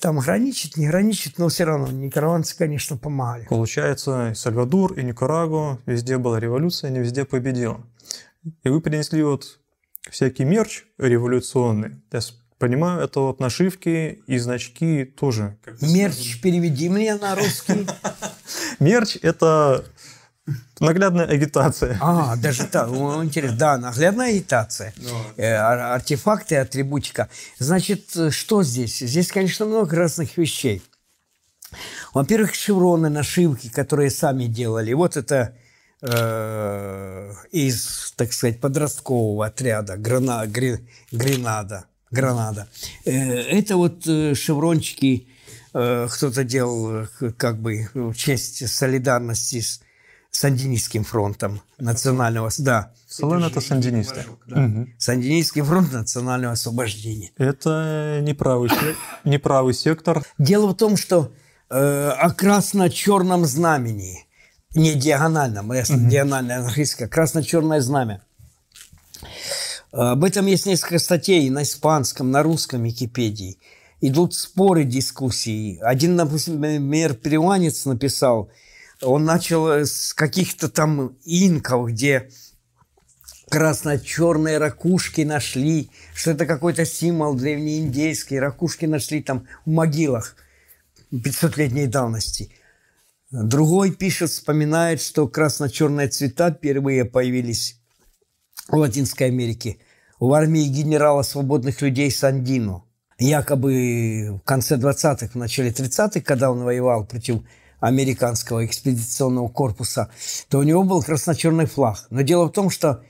[0.00, 3.46] там граничит, не граничит, но все равно никарагуанцы, конечно, помогали.
[3.46, 7.84] Получается, Сальвадор и Никарагуа, везде была революция, не везде победила.
[8.62, 9.58] И вы принесли вот
[10.10, 12.00] всякий мерч революционный.
[12.12, 12.20] Я
[12.58, 15.56] понимаю, это вот нашивки и значки тоже.
[15.80, 17.86] Мерч переведи мне на русский.
[18.78, 19.84] Мерч– это
[20.80, 21.98] Наглядная агитация.
[22.00, 23.58] А, даже так, интересно.
[23.58, 24.94] Да, наглядная агитация.
[24.96, 27.28] Ну э, артефакты, атрибутика.
[27.58, 28.98] Значит, что здесь?
[28.98, 30.82] Здесь, конечно, много разных вещей.
[32.14, 34.94] Во-первых, шевроны, нашивки, которые сами делали.
[34.94, 35.54] Вот это
[36.00, 41.86] Э, из, так сказать, подросткового отряда Грана, Гренада.
[42.10, 42.68] Гранада.
[43.04, 45.28] Э, это вот э, шеврончики
[45.70, 47.06] кто-то делал
[47.36, 49.80] как бы в честь солидарности с
[50.30, 52.50] Сандинистским фронтом национального...
[52.58, 52.92] Да.
[53.06, 54.24] Сален это сандинисты.
[54.46, 54.64] Да.
[54.64, 54.88] Угу.
[54.98, 57.30] Сандинистский фронт национального освобождения.
[57.36, 58.70] Это неправый,
[59.24, 60.24] неправый сектор.
[60.38, 61.32] Дело в том, что
[61.70, 64.24] э, о красно-черном знамени–
[64.74, 66.08] не диагональном, а угу.
[66.08, 68.22] диагональное английское, красно-черное знамя.
[69.90, 73.58] Об этом есть несколько статей на испанском, на русском Википедии.
[74.00, 75.78] Идут споры, дискуссии.
[75.80, 78.50] Один, например, перуанец написал,
[79.02, 82.30] он начал с каких-то там инков, где
[83.48, 88.38] красно-черные ракушки нашли, что это какой-то символ древнеиндейский.
[88.38, 90.36] Ракушки нашли там в могилах
[91.12, 92.52] 500-летней давности.
[93.30, 97.77] Другой пишет, вспоминает, что красно-черные цвета впервые появились
[98.76, 99.78] Латинской Америке
[100.20, 102.84] в армии генерала свободных людей Сандино.
[103.18, 107.40] Якобы в конце 20-х, в начале 30-х, когда он воевал против
[107.80, 110.10] американского экспедиционного корпуса,
[110.48, 112.06] то у него был красно-черный флаг.
[112.10, 113.02] Но дело в том, что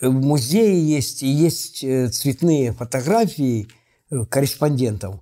[0.00, 3.68] в музее есть есть э, цветные фотографии
[4.10, 5.20] э, корреспондентов.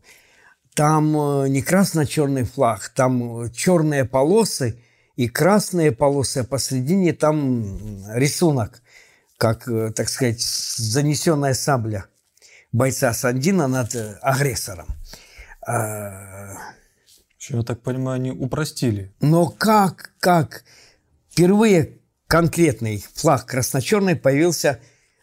[0.74, 4.80] Там э, не красно-черный флаг, там черные полосы
[5.16, 7.64] и красные полосы, а посередине там
[8.14, 8.82] рисунок,
[9.42, 12.04] как, так сказать, занесенная сабля
[12.70, 13.92] бойца Сандина над
[14.22, 14.86] агрессором.
[15.66, 16.52] А,
[17.48, 19.12] я так понимаю, они упростили.
[19.20, 20.62] Но как, как?
[21.28, 21.98] Впервые
[22.28, 24.78] конкретный флаг красно-черный появился,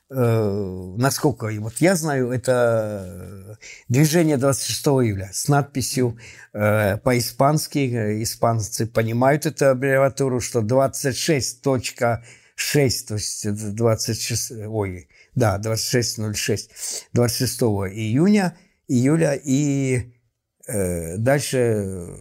[0.10, 6.18] э, насколько вот я знаю, это движение 26 июля с надписью
[6.52, 10.60] э, по-испански, испанцы понимают эту аббревиатуру, что
[12.60, 16.70] 26.6, то есть 26, ой, да, 26.06,
[17.14, 18.58] 26 июня,
[18.88, 20.12] июля и
[20.70, 22.16] Э, дальше...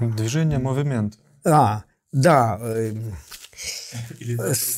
[0.00, 1.18] Движение, мувимент.
[1.44, 2.58] А, да.
[2.62, 2.92] Э,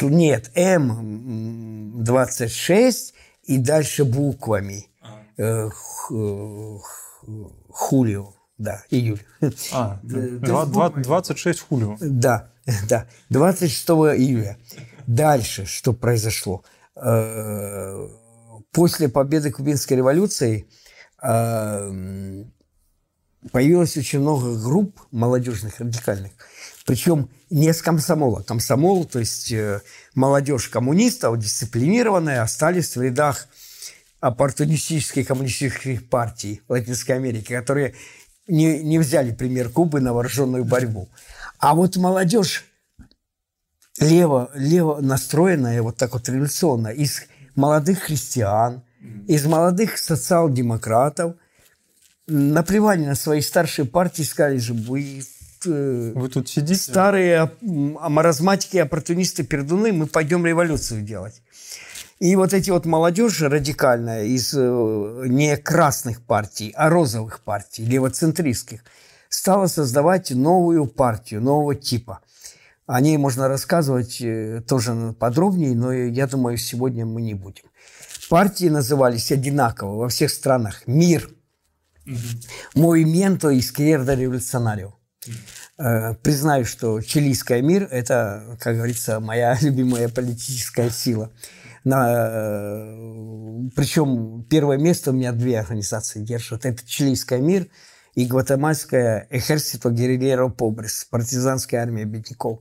[0.02, 3.12] нет, М26
[3.44, 4.88] и дальше буквами.
[5.38, 5.70] А.
[7.70, 9.22] Хулио, да, июль.
[9.72, 11.96] А, 26 хулио.
[12.00, 12.50] Да,
[12.88, 14.58] да, 26 июля.
[15.06, 16.64] Дальше что произошло?
[18.72, 20.66] После победы Кубинской революции
[21.24, 22.52] Эм,
[23.50, 26.32] появилось очень много групп молодежных, радикальных.
[26.84, 28.42] Причем не с комсомола.
[28.42, 29.80] Комсомол, то есть э,
[30.14, 33.48] молодежь коммунистов, дисциплинированная, остались в рядах
[34.20, 37.94] оппортунистических коммунистических партий Латинской Америки, которые
[38.48, 41.08] не, не взяли пример Кубы на вооруженную борьбу.
[41.58, 42.64] А вот молодежь
[43.98, 47.22] лево, лево настроенная, вот так вот революционная, из
[47.54, 48.82] молодых христиан–
[49.26, 51.34] из молодых социал-демократов
[52.26, 55.22] наплевали на свои старшие партии, сказали же, вы,
[55.66, 56.80] э, вы тут сидите?
[56.80, 61.42] Старые маразматики, оппортунисты, пердуны, мы пойдем революцию делать.
[62.24, 68.82] И вот эти вот молодежи радикальная из э, не красных партий, а розовых партий, левоцентристских,
[69.28, 72.20] стала создавать новую партию, нового типа.
[72.86, 77.64] О ней можно рассказывать э, тоже подробнее, но я думаю, сегодня мы не будем.
[78.30, 80.84] Партии назывались одинаково во всех странах.
[80.86, 81.28] Мир.
[82.74, 84.92] Movimiento Izquierda Revolucionario.
[86.22, 91.30] Признаю, что чилийская мир– это, как говорится, моя любимая политическая сила.
[91.84, 96.64] На, э, причем первое место у меня две организации держат.
[96.64, 97.68] Это чилийская мир
[98.14, 102.60] и гватемальская Ejército Guerrillero Pobres, партизанская армия бедняков.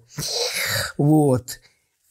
[0.98, 1.60] Вот.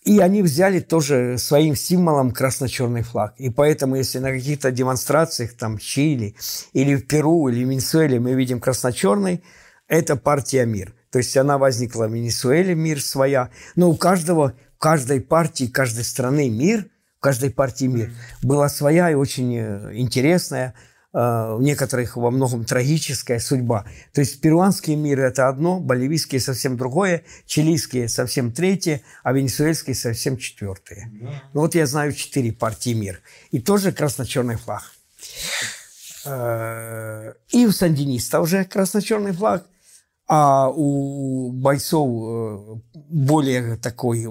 [0.05, 3.35] И они взяли тоже своим символом красно-черный флаг.
[3.39, 6.35] И поэтому, если на каких-то демонстрациях, там, Чили,
[6.73, 9.45] или в Перу, или в Венесуэле мы видим красно-черный,
[9.87, 10.95] это партия «Мир».
[11.11, 13.51] То есть она возникла в Венесуэле, «Мир» своя.
[13.77, 16.87] Но у каждого, каждой партии, каждой страны «Мир»,
[17.23, 18.13] каждой партии «Мир»
[18.43, 20.75] была своя и очень э, интересная,
[21.15, 23.85] Э, у некоторых во многом трагическая судьба.
[24.13, 30.39] То есть перуанский мир– это одно, боливийский– совсем другое, чилийский– совсем третье, а венесуэльский– совсем
[30.39, 31.11] четвертое.
[31.21, 31.43] Да.
[31.53, 33.21] Ну вот я знаю четыре партии мир.
[33.51, 34.83] И тоже красно-черный флаг.
[36.25, 39.67] Э, и у сандиниста уже красно-черный флаг,
[40.29, 44.27] а у бойцов э, более такой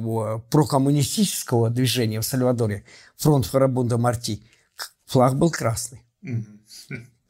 [0.50, 2.84] прокоммунистического движения в Сальвадоре,
[3.18, 4.42] фронт Фарабунда Марти,
[5.06, 6.02] флаг был красный.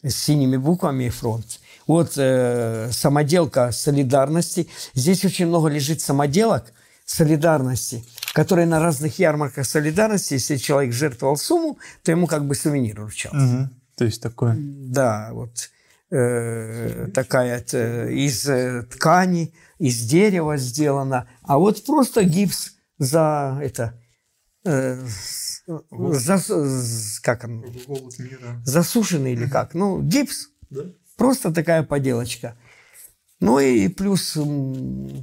[0.03, 1.59] С синими буквами фронт.
[1.85, 4.67] Вот э, самоделка солидарности.
[4.95, 6.73] Здесь очень много лежит самоделок
[7.05, 13.01] солидарности, которые на разных ярмарках солидарности, если человек жертвовал сумму, то ему как бы сувенир
[13.01, 13.37] вручался.
[13.37, 13.69] Угу.
[13.97, 14.55] То есть такое.
[14.57, 15.69] Да, вот
[16.11, 23.99] э, такая э, из э, ткани, из дерева сделана, а вот просто гипс за это
[24.65, 25.03] э,
[25.65, 26.37] за,
[27.21, 27.65] как он?
[28.63, 29.73] Засушенный или как?
[29.73, 30.49] Ну, гипс.
[30.69, 30.83] Да?
[31.17, 32.57] Просто такая поделочка.
[33.39, 34.37] Ну и плюс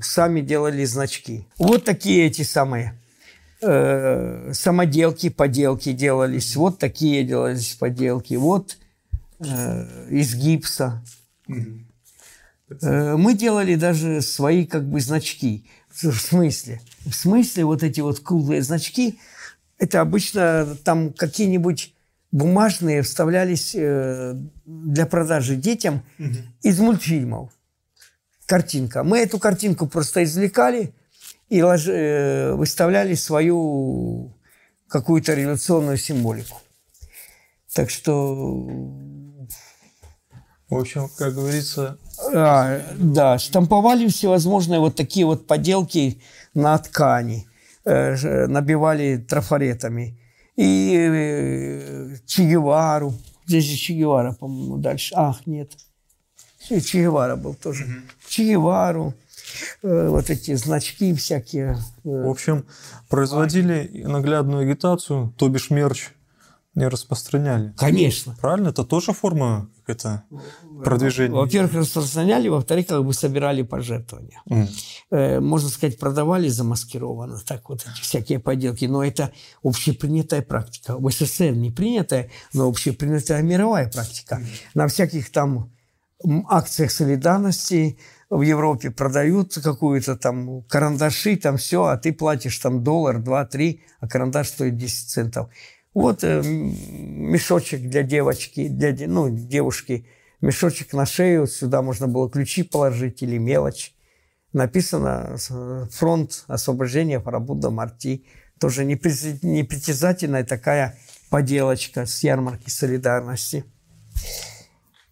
[0.02, 1.46] сами делали значки.
[1.58, 3.00] Вот такие эти самые
[3.62, 6.56] э, самоделки, поделки делались.
[6.56, 8.34] Вот такие делались поделки.
[8.34, 8.76] Вот
[9.40, 11.02] э, из гипса.
[11.48, 11.84] Угу.
[13.16, 15.64] Мы делали даже свои как бы значки.
[15.90, 16.80] В смысле?
[17.06, 19.18] В смысле вот эти вот круглые значки,
[19.78, 21.94] это обычно там какие-нибудь
[22.30, 24.34] бумажные вставлялись э,
[24.66, 26.36] для продажи детям угу.
[26.62, 27.50] из мультфильмов.
[28.46, 29.02] Картинка.
[29.02, 30.92] Мы эту картинку просто извлекали
[31.48, 31.86] и лож...
[31.86, 34.34] э, выставляли свою
[34.88, 36.60] какую-то революционную символику.
[37.72, 38.68] Так что...
[40.70, 41.98] В общем, как говорится...
[42.34, 46.20] А, да, штамповали всевозможные вот такие вот поделки
[46.52, 47.46] на ткани,
[47.84, 50.18] э, набивали трафаретами.
[50.56, 53.14] И э, Че Гевару.
[53.46, 55.14] Здесь же Че Гевара, по-моему, дальше.
[55.16, 55.72] Ах, нет.
[56.68, 57.84] Че Гевара был тоже.
[57.84, 57.92] Угу.
[58.28, 59.14] Че Гевару.
[59.82, 61.78] Э, вот эти значки всякие.
[62.04, 62.66] В общем,
[63.08, 66.10] производили наглядную агитацию, то бишь мерч
[66.74, 67.72] не распространяли.
[67.76, 68.36] Конечно.
[68.40, 68.68] Правильно?
[68.68, 70.24] Это тоже форма это
[70.84, 71.34] продвижения?
[71.34, 74.42] Во-первых, распространяли, во-вторых, как бы собирали пожертвования.
[74.50, 75.40] Mm.
[75.40, 79.32] Можно сказать, продавали замаскированно, так вот эти всякие поделки, но это
[79.62, 80.96] общепринятая практика.
[80.96, 84.40] В СССР не принятая, но общепринятая мировая практика.
[84.40, 84.46] Mm.
[84.74, 85.72] На всяких там
[86.48, 87.98] акциях солидарности
[88.30, 93.82] в Европе продают какую-то там карандаши, там все, а ты платишь там доллар, два, три,
[94.00, 95.48] а карандаш стоит 10 центов.
[95.94, 100.06] Вот э, мешочек для девочки, для ну, девушки,
[100.40, 103.94] мешочек на шею, сюда можно было ключи положить или мелочь.
[104.52, 105.36] Написано
[105.90, 108.24] «Фронт освобождения Фарабуда Марти».
[108.58, 110.98] Тоже непритязательная такая
[111.30, 113.64] поделочка с ярмарки солидарности.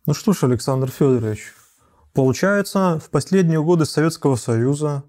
[0.07, 1.53] Ну что ж, Александр Федорович,
[2.13, 5.05] получается, в последние годы Советского Союза,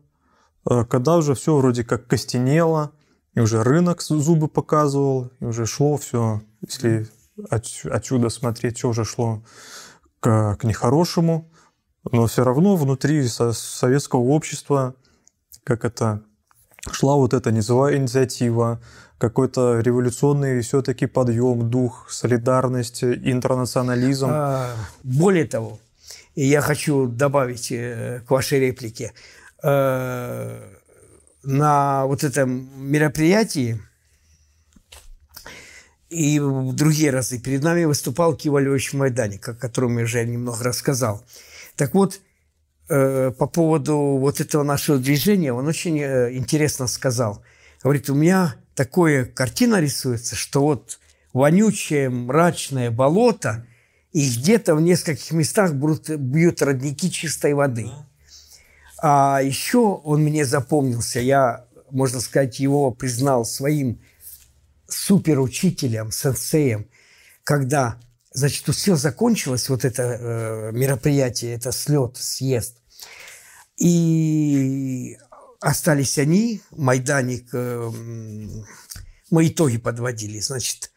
[0.69, 2.91] э, когда уже все вроде как костенело,
[3.37, 7.07] и уже рынок зубы показывал, и уже шло все, если
[7.51, 9.43] отсюда смотреть, все уже шло
[10.19, 11.47] к, к нехорошему,
[12.11, 14.95] но все равно внутри советского общества,
[15.63, 16.23] как это,
[16.91, 18.81] шла вот эта низовая инициатива,
[19.19, 24.29] какой-то революционный все-таки подъем, дух, солидарность, интернационализм.
[24.31, 24.73] А,
[25.03, 25.77] более того,
[26.33, 29.13] я хочу добавить э, к вашей реплике,
[29.61, 30.76] э,
[31.47, 33.79] на вот этом мероприятии
[36.09, 40.61] и в другие разы перед нами выступал Кива Львович Майданик, о котором я уже немного
[40.63, 41.25] рассказал.
[41.77, 42.19] Так вот,
[42.89, 47.41] э, по поводу вот этого нашего движения, он очень э, интересно сказал.
[47.81, 50.99] Говорит, у меня такая картина рисуется, что вот
[51.31, 53.65] вонючее, мрачное болото,
[54.11, 57.89] и где-то в нескольких местах бьют родники чистой воды.
[58.99, 64.01] А еще он мне запомнился, я, можно сказать, его признал своим
[64.87, 66.89] суперучителем, сенсеем,
[67.43, 67.99] когда,
[68.31, 72.77] значит, все закончилось, вот это э, мероприятие, это слет, съезд,
[73.77, 75.17] и
[75.59, 77.91] остались они, Майданик, э,
[79.29, 80.91] мы итоги подводили, значит,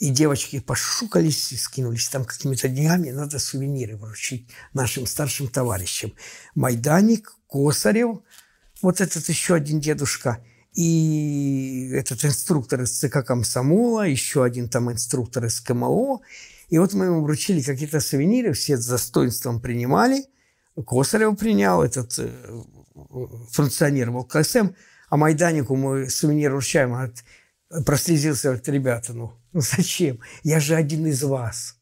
[0.00, 3.10] и девочки пошукались и скинулись там какими-то деньгами.
[3.10, 6.14] Надо сувениры вручить нашим старшим товарищам.
[6.54, 8.20] Майданик, Косарев,
[8.80, 15.44] вот этот еще один дедушка, и этот инструктор из ЦК комсомола, еще один там инструктор
[15.44, 16.20] из КМО.
[16.70, 20.24] И вот мы ему вручили какие-то сувениры, все с достоинством принимали.
[20.86, 22.30] Косарев принял, этот э,
[23.50, 24.68] функционер ВЛКСМ,
[25.10, 27.22] а Майданику мы сувенир вручаем, говорит,
[27.84, 30.20] прослезился, говорит, ребята, ну, ну зачем?
[30.42, 31.76] Я же один из вас.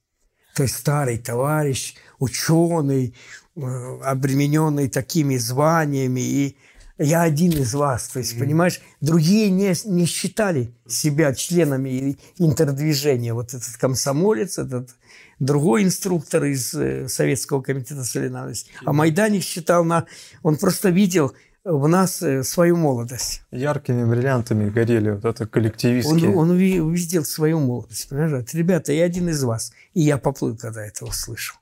[0.55, 3.15] То есть старый товарищ, ученый,
[3.57, 3.61] э,
[4.03, 6.57] обремененный такими званиями, и
[6.99, 8.09] я один из вас.
[8.09, 8.39] То есть, mm-hmm.
[8.41, 13.35] понимаешь, другие не, не считали себя членами интердвижения.
[13.35, 14.97] Вот этот комсомолец, этот
[15.39, 18.73] другой инструктор из э, Советского комитета солидарности.
[18.85, 20.07] А Майданик считал, на,
[20.43, 21.35] он просто видел
[21.69, 23.43] в нас э, свою молодость.
[23.51, 26.31] Яркими бриллиантами горели вот это коллективистские.
[26.31, 28.09] Он, он увидел свою молодость.
[28.09, 28.53] Понимаешь?
[28.55, 29.73] Ребята, я один из вас.
[29.93, 31.59] И я поплыл, когда это услышал.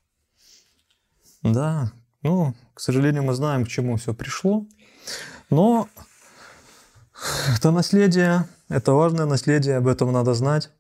[1.43, 1.93] Да,
[2.23, 4.67] ну, к сожалению, мы знаем, к чему все пришло.
[5.51, 5.89] Но
[7.55, 10.71] это наследие, это важное наследие, об этом надо знать.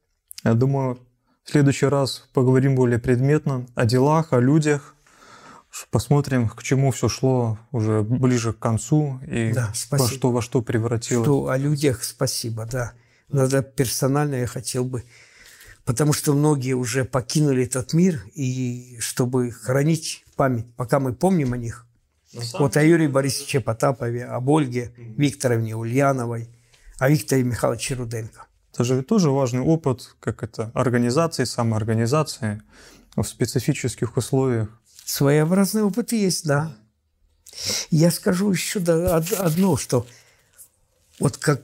[0.44, 0.98] Я думаю,
[1.44, 4.95] в следующий раз поговорим более предметно о делах, о людях,
[5.90, 10.62] Посмотрим, к чему все шло уже ближе к концу и да, во что во что
[10.62, 11.24] превратилось.
[11.24, 12.92] Что о людях спасибо, да.
[13.28, 15.04] Надо персонально я хотел бы,
[15.84, 21.56] потому что многие уже покинули этот мир, и чтобы хранить память, пока мы помним о
[21.56, 21.86] них.
[22.58, 26.48] Вот о Юрии Борисовиче Потапове, об Ольге Викторовне Ульяновой,
[26.98, 28.46] о Викторе Михайловиче Руденко.
[28.72, 32.62] Это же тоже важный опыт, как это организации, самоорганизации
[33.16, 34.68] в специфических условиях.
[35.06, 36.76] Своеобразный опыт есть, да.
[37.90, 40.04] Я скажу еще одно, что
[41.20, 41.62] вот как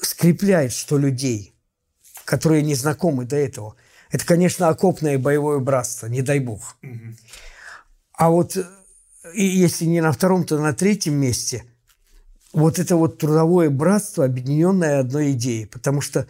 [0.00, 1.56] скрепляет, что людей,
[2.24, 3.74] которые не знакомы до этого,
[4.12, 6.76] это, конечно, окопное боевое братство, не дай бог.
[8.12, 8.56] А вот
[9.34, 11.64] и если не на втором, то на третьем месте
[12.52, 16.28] вот это вот трудовое братство, объединенное одной идеей, потому что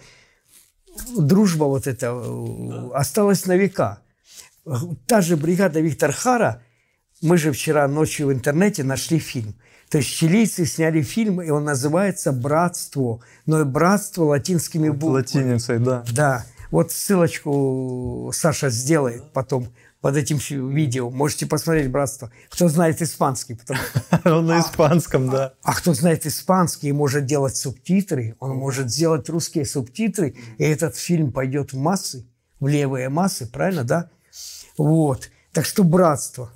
[1.14, 2.97] дружба вот эта да.
[2.97, 4.01] осталась на века.
[5.06, 6.62] Та же бригада Виктор Хара,
[7.22, 9.55] мы же вчера ночью в интернете нашли фильм.
[9.90, 15.14] То есть чилийцы сняли фильм, и он называется «Братство», но «Братство» латинскими буквами.
[15.18, 16.05] Латиницей, да.
[16.12, 16.47] Да.
[16.72, 19.68] Вот ссылочку Саша сделает потом
[20.01, 20.38] под этим
[20.74, 21.10] видео.
[21.10, 22.32] Можете посмотреть «Братство».
[22.51, 23.55] Кто знает испанский.
[23.55, 23.80] Потому...
[24.38, 25.55] Он на испанском, да.
[25.62, 30.97] А кто знает испанский и может делать субтитры, он может сделать русские субтитры, и этот
[30.97, 32.26] фильм пойдет в массы,
[32.59, 34.10] в левые массы, правильно, да?
[34.78, 35.30] Вот.
[35.52, 36.50] Так что «Братство».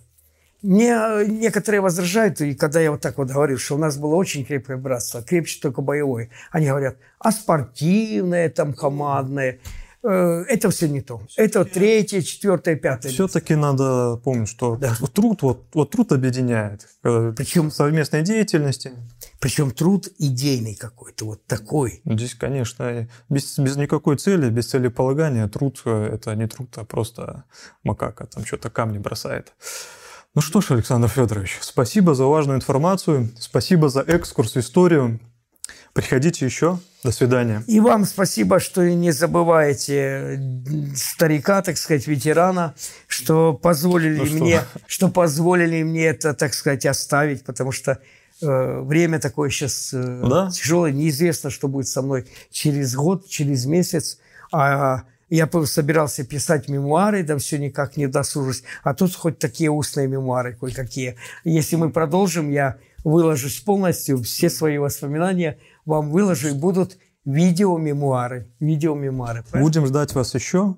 [0.62, 0.94] Мне
[1.26, 4.76] некоторые возражают, и когда я вот так вот говорю, что у нас было очень крепкое
[4.76, 11.20] братство, крепче только боевое, они говорят, а спортивное там, командное– Э, это все не то.
[11.36, 13.12] Это третье, четвертое, пятое.
[13.12, 14.94] Все-таки надо помнить, что да.
[15.12, 16.88] труд, вот, вот труд объединяет.
[17.02, 18.92] Э, Причем совместной деятельности.
[19.40, 22.00] Причем труд идейный какой-то, вот такой.
[22.04, 27.44] Здесь, конечно, без, без никакой цели, без целеполагания труд э,– это не труд, а просто
[27.84, 29.52] макака там что-то камни бросает.
[30.34, 35.18] Ну что ж, Александр Федорович, спасибо за важную информацию, спасибо за экскурс в историю.
[35.92, 36.78] Приходите еще.
[37.02, 37.64] До свидания.
[37.66, 40.38] И вам спасибо, что не забываете
[40.94, 42.74] старика, так сказать, ветерана,
[43.06, 44.34] что позволили ну, что?
[44.36, 48.00] мне, что позволили мне это, так сказать, оставить, потому что
[48.42, 50.50] э, время такое сейчас э, да?
[50.50, 54.18] тяжелое, неизвестно, что будет со мной через год, через месяц.
[54.52, 58.62] А я собирался писать мемуары, да все никак не досужусь.
[58.82, 61.16] А тут хоть такие устные мемуары кое-какие.
[61.44, 65.56] Если мы продолжим, я выложусь полностью, все свои воспоминания–
[65.90, 68.50] вам выложу, и будут видеомемуары.
[68.60, 69.42] Видеомемуары.
[69.42, 69.68] Правильно?
[69.68, 70.76] Будем ждать вас еще.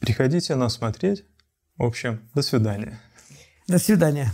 [0.00, 1.24] Приходите нас смотреть.
[1.76, 3.00] В общем, до свидания.
[3.66, 4.32] До свидания.